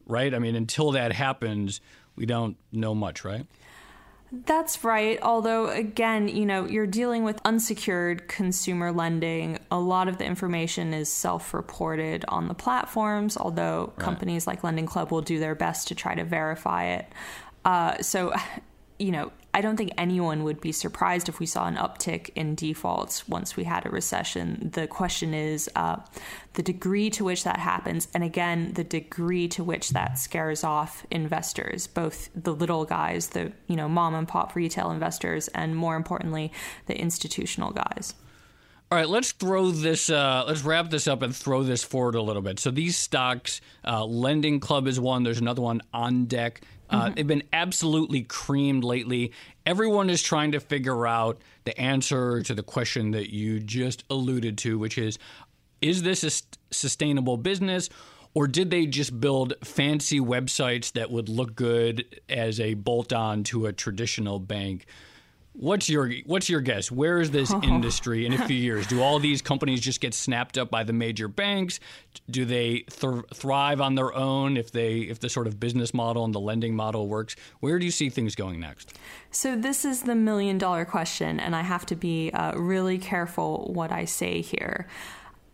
right? 0.06 0.34
I 0.34 0.39
mean, 0.39 0.56
until 0.56 0.91
that 0.91 1.12
happens, 1.12 1.82
we 2.15 2.26
don't 2.26 2.56
know 2.71 2.95
much, 2.95 3.26
right? 3.26 3.45
That's 4.31 4.83
right. 4.83 5.19
Although, 5.21 5.69
again, 5.69 6.27
you 6.27 6.45
know, 6.45 6.65
you're 6.65 6.88
dealing 6.88 7.23
with 7.23 7.39
unsecured 7.45 8.27
consumer 8.27 8.91
lending. 8.91 9.59
A 9.71 9.79
lot 9.79 10.07
of 10.07 10.17
the 10.17 10.25
information 10.25 10.93
is 10.93 11.09
self 11.09 11.53
reported 11.53 12.25
on 12.27 12.47
the 12.47 12.53
platforms, 12.53 13.38
although 13.38 13.93
right. 13.95 13.99
companies 13.99 14.47
like 14.47 14.63
Lending 14.63 14.88
Club 14.88 15.11
will 15.11 15.21
do 15.21 15.39
their 15.39 15.55
best 15.55 15.88
to 15.89 15.95
try 15.95 16.15
to 16.15 16.23
verify 16.23 16.85
it. 16.85 17.05
Uh, 17.63 18.01
so, 18.01 18.33
you 18.99 19.11
know, 19.11 19.31
I 19.56 19.62
don't 19.62 19.78
think 19.78 19.91
anyone 19.98 20.44
would 20.44 20.60
be 20.60 20.74
surprised 20.74 21.30
if 21.30 21.39
we 21.39 21.46
saw 21.46 21.65
an 21.65 21.78
uptick 21.78 22.30
in 22.36 22.56
defaults 22.56 23.26
once 23.26 23.56
we 23.56 23.63
had 23.63 23.86
a 23.86 23.89
recession. 23.89 24.70
The 24.74 24.86
question 24.86 25.34
is 25.34 25.70
uh, 25.78 26.02
the 26.56 26.62
degree 26.62 27.10
to 27.12 27.24
which 27.24 27.46
that 27.46 27.60
happens, 27.60 28.10
and 28.13 28.22
again, 28.22 28.74
the 28.74 28.84
degree 28.84 29.48
to 29.48 29.63
which 29.63 29.91
that 29.91 30.20
scares 30.20 30.65
off 30.65 31.06
investors, 31.10 31.88
both 31.88 32.30
the 32.36 32.54
little 32.54 32.84
guys, 32.84 33.30
the 33.30 33.54
you 33.68 33.78
know 33.78 33.88
mom 33.88 34.13
and 34.13 34.28
pop 34.28 34.56
retail 34.56 34.91
investors, 34.91 35.48
and 35.48 35.74
more 35.74 35.96
importantly, 35.96 36.52
the 36.88 37.00
institutional 37.00 37.72
guys. 37.72 38.13
All 38.91 39.00
right, 39.00 39.10
let's 39.10 39.32
throw 39.32 39.72
this. 39.72 40.10
Uh, 40.10 40.44
let's 40.46 40.63
wrap 40.63 40.89
this 40.89 41.08
up 41.08 41.22
and 41.22 41.36
throw 41.36 41.63
this 41.63 41.84
forward 41.84 42.15
a 42.15 42.22
little 42.22 42.41
bit. 42.41 42.60
So 42.60 42.72
these 42.72 42.98
stocks, 42.98 43.60
uh, 43.84 44.06
Lending 44.06 44.60
Club 44.60 44.86
is 44.86 45.00
one. 45.00 45.24
There's 45.24 45.39
another 45.39 45.62
one 45.62 45.82
OnDeck. 45.94 46.58
Uh, 46.89 47.06
mm-hmm. 47.06 47.13
They've 47.13 47.28
been 47.28 47.43
absolutely 47.52 48.24
creamed 48.24 48.84
lately. 48.84 49.32
Everyone 49.65 50.10
is 50.10 50.21
trying 50.21 50.52
to 50.52 50.60
figure 50.60 51.08
out 51.08 51.41
the 51.63 51.80
answer 51.80 52.41
to 52.43 52.54
the 52.54 52.63
question 52.63 53.12
that 53.12 53.34
you 53.34 53.60
just 53.60 54.04
alluded 54.10 54.58
to, 54.60 54.78
which 54.78 54.98
is 54.98 55.17
is 55.82 56.04
this 56.04 56.24
a 56.24 56.32
sustainable 56.74 57.38
business? 57.38 57.89
Or 58.34 58.48
did 58.48 58.69
they 58.69 58.86
just 58.86 59.19
build 59.19 59.54
fancy 59.63 60.19
websites 60.19 60.91
that 60.93 61.10
would 61.10 61.30
look 61.30 61.56
good 61.56 62.21
as 62.28 62.60
a 62.60 62.74
bolt 62.74 63.13
on 63.13 63.43
to 63.45 63.65
a 63.65 63.74
traditional 63.74 64.39
bank? 64.39 64.86
What's 65.58 65.89
your 65.89 66.12
what's 66.26 66.50
your 66.50 66.62
guess? 66.62 66.91
Where 66.91 67.20
is 67.20 67.32
this 67.32 67.52
industry 67.63 68.26
in 68.26 68.34
a 68.34 68.46
few 68.46 68.58
years? 68.70 68.88
Do 68.88 69.02
all 69.02 69.20
these 69.20 69.41
companies 69.41 69.80
just 69.82 70.02
get 70.02 70.13
snapped 70.13 70.58
up 70.58 70.70
by 70.70 70.84
the 70.84 70.94
major 70.94 71.28
banks? 71.28 71.80
Do 72.30 72.46
they 72.46 72.80
th- 72.89 73.24
thrive 73.34 73.80
on 73.80 73.96
their 73.96 74.13
own 74.13 74.58
if 74.58 74.72
they 74.72 75.00
if 75.00 75.20
the 75.20 75.30
sort 75.30 75.48
of 75.48 75.60
business 75.60 75.94
model 75.94 76.26
and 76.26 76.36
the 76.36 76.39
lending 76.39 76.76
model 76.76 77.08
works? 77.08 77.36
Where 77.62 77.80
do 77.80 77.86
you 77.86 77.91
see 77.91 78.10
things 78.10 78.36
going 78.36 78.60
next? 78.60 78.98
So 79.32 79.56
this 79.56 79.86
is 79.86 80.04
the 80.04 80.15
million 80.15 80.58
dollar 80.58 80.84
question, 80.84 81.39
and 81.39 81.56
I 81.56 81.62
have 81.62 81.86
to 81.88 81.96
be 81.96 82.32
uh, 82.32 82.58
really 82.58 82.98
careful 82.98 83.72
what 83.74 83.91
I 83.91 84.06
say 84.06 84.41
here. 84.41 84.88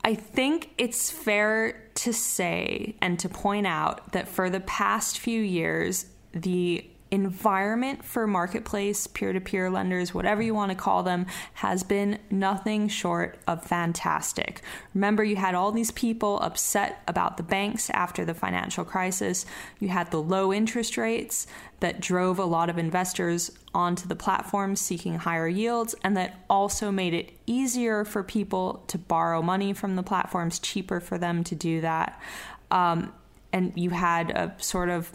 I 0.04 0.16
think 0.16 0.72
it's 0.78 1.12
fair 1.12 1.90
to 1.94 2.12
say 2.12 2.96
and 3.02 3.20
to 3.20 3.30
point 3.30 3.68
out 3.68 4.14
that 4.14 4.28
for 4.28 4.50
the 4.50 4.62
past 4.62 5.20
few 5.20 5.42
years, 5.42 6.08
the 6.34 6.90
environment 7.12 8.06
for 8.06 8.26
marketplace, 8.26 9.06
peer 9.06 9.34
to 9.34 9.42
peer 9.42 9.70
lenders, 9.70 10.14
whatever 10.14 10.42
you 10.42 10.56
want 10.56 10.72
to 10.72 10.78
call 10.78 11.04
them, 11.04 11.26
has 11.56 11.84
been 11.84 12.18
nothing 12.30 12.88
short 12.88 13.38
of 13.48 13.64
fantastic. 13.64 14.62
Remember, 14.94 15.22
you 15.22 15.36
had 15.36 15.54
all 15.54 15.74
these 15.74 15.92
people 15.92 16.40
upset 16.40 17.04
about 17.10 17.36
the 17.36 17.44
banks 17.44 17.90
after 17.90 18.24
the 18.24 18.34
financial 18.34 18.86
crisis. 18.86 19.46
You 19.80 19.90
had 19.90 20.10
the 20.10 20.22
low 20.22 20.54
interest 20.54 20.98
rates 20.98 21.48
that 21.82 22.00
drove 22.00 22.40
a 22.40 22.46
lot 22.46 22.70
of 22.70 22.78
investors 22.78 23.52
onto 23.74 24.08
the 24.08 24.16
platform 24.16 24.78
seeking 24.78 25.16
higher 25.16 25.48
yields, 25.50 25.94
and 26.04 26.16
that 26.16 26.46
also 26.50 26.92
made 26.92 27.14
it 27.14 27.34
easier 27.46 28.06
for 28.06 28.24
people 28.24 28.86
to 28.88 28.98
borrow 28.98 29.42
money 29.42 29.74
from 29.74 29.98
the 29.98 30.04
platforms, 30.04 30.60
cheaper 30.60 31.02
for 31.02 31.18
them 31.18 31.44
to 31.44 31.56
do 31.56 31.82
that. 31.82 32.22
Um, 32.70 33.12
and 33.52 33.74
you 33.76 33.90
had 33.90 34.32
a 34.32 34.56
sort 34.60 34.88
of 34.88 35.12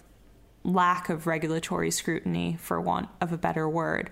lack 0.67 1.09
of 1.09 1.27
regulatory 1.27 1.91
scrutiny, 1.91 2.57
for 2.61 2.81
want 2.81 3.09
of 3.21 3.33
a 3.33 3.39
better 3.39 3.69
word. 3.69 4.11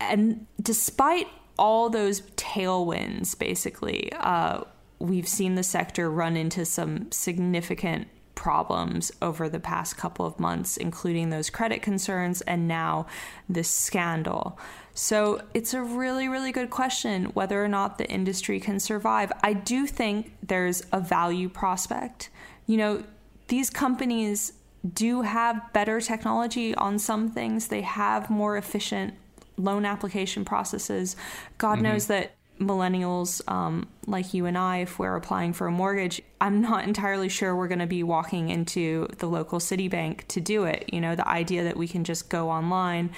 And 0.00 0.46
despite 0.60 1.28
all 1.58 1.90
those 1.90 2.22
tailwinds, 2.36 3.38
basically, 3.38 4.12
uh, 4.14 4.62
we've 4.98 5.28
seen 5.28 5.54
the 5.54 5.62
sector 5.62 6.10
run 6.10 6.36
into 6.36 6.64
some 6.64 7.10
significant 7.10 8.08
problems 8.34 9.10
over 9.20 9.48
the 9.48 9.58
past 9.58 9.96
couple 9.96 10.24
of 10.24 10.38
months, 10.38 10.76
including 10.76 11.30
those 11.30 11.50
credit 11.50 11.82
concerns 11.82 12.40
and 12.42 12.68
now 12.68 13.04
this 13.48 13.68
scandal. 13.68 14.56
So 14.94 15.42
it's 15.54 15.74
a 15.74 15.82
really, 15.82 16.28
really 16.28 16.52
good 16.52 16.70
question 16.70 17.26
whether 17.26 17.62
or 17.62 17.68
not 17.68 17.98
the 17.98 18.08
industry 18.08 18.60
can 18.60 18.78
survive. 18.78 19.32
I 19.42 19.54
do 19.54 19.88
think 19.88 20.32
there's 20.40 20.84
a 20.92 21.00
value 21.00 21.48
prospect. 21.48 22.30
You 22.66 22.76
know, 22.76 23.04
these 23.48 23.70
companies 23.70 24.52
do 24.94 25.22
have 25.22 25.72
better 25.72 26.00
technology 26.00 26.74
on 26.74 26.98
some 26.98 27.30
things. 27.30 27.68
They 27.68 27.82
have 27.82 28.30
more 28.30 28.56
efficient 28.56 29.14
loan 29.56 29.84
application 29.84 30.44
processes. 30.44 31.16
God 31.58 31.74
mm-hmm. 31.74 31.82
knows 31.84 32.06
that 32.06 32.32
millennials 32.60 33.40
um, 33.50 33.88
like 34.06 34.34
you 34.34 34.46
and 34.46 34.58
I, 34.58 34.78
if 34.78 34.98
we're 34.98 35.16
applying 35.16 35.52
for 35.52 35.66
a 35.66 35.70
mortgage, 35.70 36.20
I'm 36.40 36.60
not 36.60 36.84
entirely 36.84 37.28
sure 37.28 37.54
we're 37.54 37.68
going 37.68 37.78
to 37.78 37.86
be 37.86 38.02
walking 38.02 38.50
into 38.50 39.08
the 39.18 39.26
local 39.26 39.58
Citibank 39.58 40.26
to 40.28 40.40
do 40.40 40.64
it. 40.64 40.90
You 40.92 41.00
know, 41.00 41.14
the 41.14 41.26
idea 41.26 41.64
that 41.64 41.76
we 41.76 41.88
can 41.88 42.04
just 42.04 42.28
go 42.28 42.50
online 42.50 43.10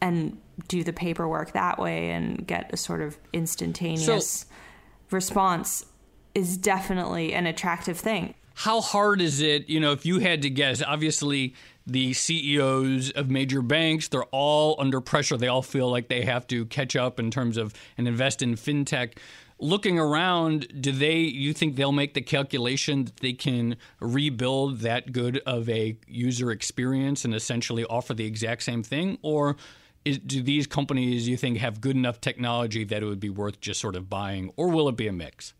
and 0.00 0.38
do 0.68 0.84
the 0.84 0.92
paperwork 0.92 1.52
that 1.52 1.78
way 1.78 2.10
and 2.10 2.46
get 2.46 2.70
a 2.72 2.76
sort 2.76 3.00
of 3.00 3.16
instantaneous 3.32 4.30
so, 4.30 4.46
response 5.10 5.86
is 6.34 6.56
definitely 6.56 7.32
an 7.32 7.46
attractive 7.46 7.98
thing. 7.98 8.34
How 8.54 8.80
hard 8.80 9.20
is 9.20 9.40
it, 9.40 9.68
you 9.68 9.80
know, 9.80 9.92
if 9.92 10.06
you 10.06 10.20
had 10.20 10.42
to 10.42 10.50
guess, 10.50 10.82
obviously 10.82 11.54
the 11.86 12.12
CEOs 12.12 13.10
of 13.10 13.28
major 13.28 13.62
banks, 13.62 14.08
they're 14.08 14.24
all 14.24 14.76
under 14.78 15.00
pressure. 15.00 15.36
They 15.36 15.48
all 15.48 15.62
feel 15.62 15.90
like 15.90 16.08
they 16.08 16.22
have 16.22 16.46
to 16.48 16.64
catch 16.66 16.96
up 16.96 17.18
in 17.18 17.30
terms 17.30 17.56
of 17.56 17.74
and 17.98 18.08
invest 18.08 18.42
in 18.42 18.54
fintech. 18.54 19.18
Looking 19.58 19.98
around, 19.98 20.80
do 20.80 20.92
they 20.92 21.18
you 21.18 21.52
think 21.52 21.76
they'll 21.76 21.92
make 21.92 22.14
the 22.14 22.20
calculation 22.20 23.04
that 23.04 23.18
they 23.18 23.32
can 23.32 23.76
rebuild 24.00 24.80
that 24.80 25.12
good 25.12 25.40
of 25.46 25.68
a 25.68 25.96
user 26.06 26.50
experience 26.50 27.24
and 27.24 27.34
essentially 27.34 27.84
offer 27.84 28.14
the 28.14 28.26
exact 28.26 28.62
same 28.62 28.82
thing 28.82 29.18
or 29.22 29.56
is, 30.04 30.18
do 30.18 30.42
these 30.42 30.66
companies 30.66 31.28
you 31.28 31.36
think 31.36 31.58
have 31.58 31.80
good 31.80 31.96
enough 31.96 32.20
technology 32.20 32.84
that 32.84 33.02
it 33.02 33.06
would 33.06 33.20
be 33.20 33.30
worth 33.30 33.60
just 33.60 33.80
sort 33.80 33.96
of 33.96 34.10
buying 34.10 34.52
or 34.56 34.68
will 34.68 34.88
it 34.88 34.96
be 34.96 35.08
a 35.08 35.12
mix? 35.12 35.54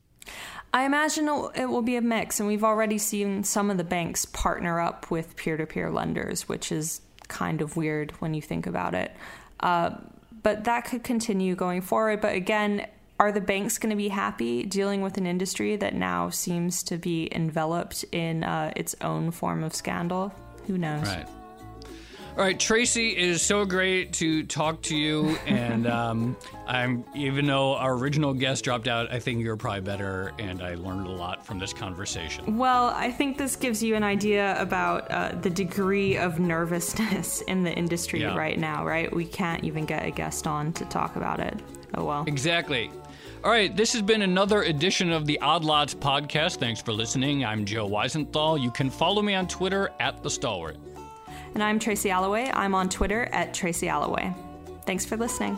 I 0.74 0.86
imagine 0.86 1.28
it 1.54 1.66
will 1.66 1.82
be 1.82 1.94
a 1.94 2.02
mix, 2.02 2.40
and 2.40 2.48
we've 2.48 2.64
already 2.64 2.98
seen 2.98 3.44
some 3.44 3.70
of 3.70 3.76
the 3.76 3.84
banks 3.84 4.24
partner 4.24 4.80
up 4.80 5.08
with 5.08 5.36
peer 5.36 5.56
to 5.56 5.66
peer 5.66 5.88
lenders, 5.88 6.48
which 6.48 6.72
is 6.72 7.00
kind 7.28 7.62
of 7.62 7.76
weird 7.76 8.10
when 8.18 8.34
you 8.34 8.42
think 8.42 8.66
about 8.66 8.92
it. 8.92 9.12
Uh, 9.60 9.90
but 10.42 10.64
that 10.64 10.86
could 10.86 11.04
continue 11.04 11.54
going 11.54 11.80
forward. 11.80 12.20
But 12.20 12.34
again, 12.34 12.88
are 13.20 13.30
the 13.30 13.40
banks 13.40 13.78
going 13.78 13.90
to 13.90 13.96
be 13.96 14.08
happy 14.08 14.64
dealing 14.64 15.00
with 15.00 15.16
an 15.16 15.28
industry 15.28 15.76
that 15.76 15.94
now 15.94 16.28
seems 16.28 16.82
to 16.82 16.98
be 16.98 17.28
enveloped 17.32 18.04
in 18.10 18.42
uh, 18.42 18.72
its 18.74 18.96
own 19.00 19.30
form 19.30 19.62
of 19.62 19.76
scandal? 19.76 20.34
Who 20.66 20.76
knows? 20.76 21.06
Right. 21.06 21.28
All 22.36 22.42
right, 22.42 22.58
Tracy, 22.58 23.10
it 23.10 23.28
is 23.28 23.42
so 23.42 23.64
great 23.64 24.12
to 24.14 24.42
talk 24.42 24.82
to 24.82 24.96
you. 24.96 25.36
And 25.46 25.86
um, 25.86 26.36
I'm 26.66 27.04
even 27.14 27.46
though 27.46 27.76
our 27.76 27.94
original 27.94 28.34
guest 28.34 28.64
dropped 28.64 28.88
out, 28.88 29.12
I 29.12 29.20
think 29.20 29.40
you're 29.40 29.56
probably 29.56 29.82
better, 29.82 30.32
and 30.40 30.60
I 30.60 30.74
learned 30.74 31.06
a 31.06 31.12
lot 31.12 31.46
from 31.46 31.60
this 31.60 31.72
conversation. 31.72 32.56
Well, 32.56 32.86
I 32.88 33.12
think 33.12 33.38
this 33.38 33.54
gives 33.54 33.84
you 33.84 33.94
an 33.94 34.02
idea 34.02 34.60
about 34.60 35.08
uh, 35.12 35.36
the 35.42 35.50
degree 35.50 36.16
of 36.16 36.40
nervousness 36.40 37.40
in 37.46 37.62
the 37.62 37.72
industry 37.72 38.22
yeah. 38.22 38.36
right 38.36 38.58
now. 38.58 38.84
Right? 38.84 39.14
We 39.14 39.26
can't 39.26 39.62
even 39.62 39.84
get 39.84 40.04
a 40.04 40.10
guest 40.10 40.48
on 40.48 40.72
to 40.72 40.84
talk 40.86 41.14
about 41.14 41.38
it. 41.38 41.60
Oh 41.94 42.04
well. 42.04 42.24
Exactly. 42.26 42.90
All 43.44 43.50
right, 43.50 43.76
this 43.76 43.92
has 43.92 44.02
been 44.02 44.22
another 44.22 44.62
edition 44.62 45.12
of 45.12 45.24
the 45.26 45.38
Odd 45.40 45.62
Lots 45.62 45.94
podcast. 45.94 46.58
Thanks 46.58 46.82
for 46.82 46.92
listening. 46.92 47.44
I'm 47.44 47.64
Joe 47.64 47.88
Weisenthal. 47.88 48.60
You 48.60 48.72
can 48.72 48.90
follow 48.90 49.22
me 49.22 49.34
on 49.34 49.46
Twitter 49.46 49.90
at 50.00 50.20
the 50.24 50.30
Stalwart. 50.30 50.78
And 51.54 51.62
I'm 51.62 51.78
Tracy 51.78 52.10
Alloway. 52.10 52.50
I'm 52.52 52.74
on 52.74 52.88
Twitter 52.88 53.28
at 53.32 53.54
Tracy 53.54 53.88
Alloway. 53.88 54.34
Thanks 54.86 55.04
for 55.06 55.16
listening. 55.16 55.56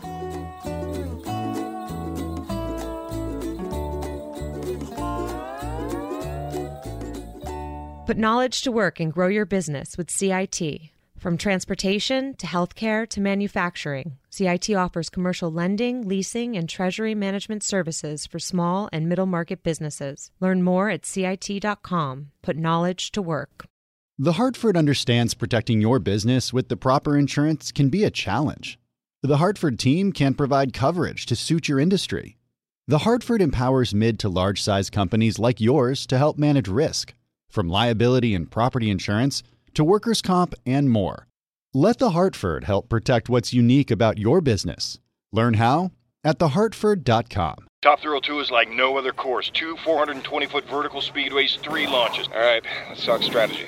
Put 8.05 8.17
knowledge 8.17 8.61
to 8.61 8.71
work 8.71 9.01
and 9.01 9.11
grow 9.11 9.27
your 9.27 9.45
business 9.45 9.97
with 9.97 10.09
CIT. 10.09 10.91
From 11.17 11.35
transportation 11.35 12.35
to 12.35 12.47
healthcare 12.47 13.09
to 13.09 13.19
manufacturing, 13.19 14.17
CIT 14.29 14.69
offers 14.69 15.09
commercial 15.09 15.51
lending, 15.51 16.07
leasing, 16.07 16.55
and 16.55 16.69
treasury 16.69 17.15
management 17.15 17.63
services 17.63 18.27
for 18.27 18.39
small 18.39 18.87
and 18.93 19.09
middle 19.09 19.25
market 19.25 19.63
businesses. 19.63 20.31
Learn 20.39 20.61
more 20.61 20.89
at 20.89 21.05
CIT.com. 21.05 22.31
Put 22.43 22.55
knowledge 22.55 23.11
to 23.11 23.21
work. 23.21 23.65
The 24.19 24.33
Hartford 24.33 24.75
understands 24.75 25.35
protecting 25.35 25.79
your 25.79 25.99
business 25.99 26.51
with 26.51 26.69
the 26.69 26.75
proper 26.75 27.15
insurance 27.15 27.71
can 27.71 27.89
be 27.89 28.03
a 28.03 28.09
challenge. 28.09 28.79
The 29.21 29.37
Hartford 29.37 29.77
team 29.77 30.11
can 30.11 30.33
provide 30.33 30.73
coverage 30.73 31.27
to 31.27 31.35
suit 31.35 31.67
your 31.67 31.79
industry. 31.79 32.35
The 32.87 32.99
Hartford 32.99 33.43
empowers 33.43 33.93
mid 33.93 34.17
to 34.21 34.29
large 34.29 34.63
size 34.63 34.89
companies 34.89 35.37
like 35.37 35.61
yours 35.61 36.07
to 36.07 36.17
help 36.17 36.39
manage 36.39 36.67
risk, 36.67 37.13
from 37.47 37.69
liability 37.69 38.33
and 38.33 38.49
property 38.49 38.89
insurance 38.89 39.43
to 39.75 39.83
workers' 39.83 40.23
comp 40.23 40.55
and 40.65 40.89
more. 40.89 41.27
Let 41.75 41.99
The 41.99 42.09
Hartford 42.09 42.63
help 42.63 42.89
protect 42.89 43.29
what's 43.29 43.53
unique 43.53 43.91
about 43.91 44.17
your 44.17 44.41
business. 44.41 44.97
Learn 45.31 45.53
how 45.55 45.91
at 46.23 46.39
thehartford.com. 46.39 47.67
Top 47.83 47.99
Thrill 47.99 48.19
2 48.19 48.39
is 48.39 48.49
like 48.49 48.71
no 48.71 48.97
other 48.97 49.11
course. 49.11 49.51
Two 49.53 49.77
420 49.77 50.47
foot 50.47 50.67
vertical 50.67 51.01
speedways, 51.01 51.59
three 51.59 51.85
launches. 51.85 52.27
All 52.33 52.41
right, 52.41 52.63
let's 52.89 53.05
talk 53.05 53.21
strategy. 53.21 53.67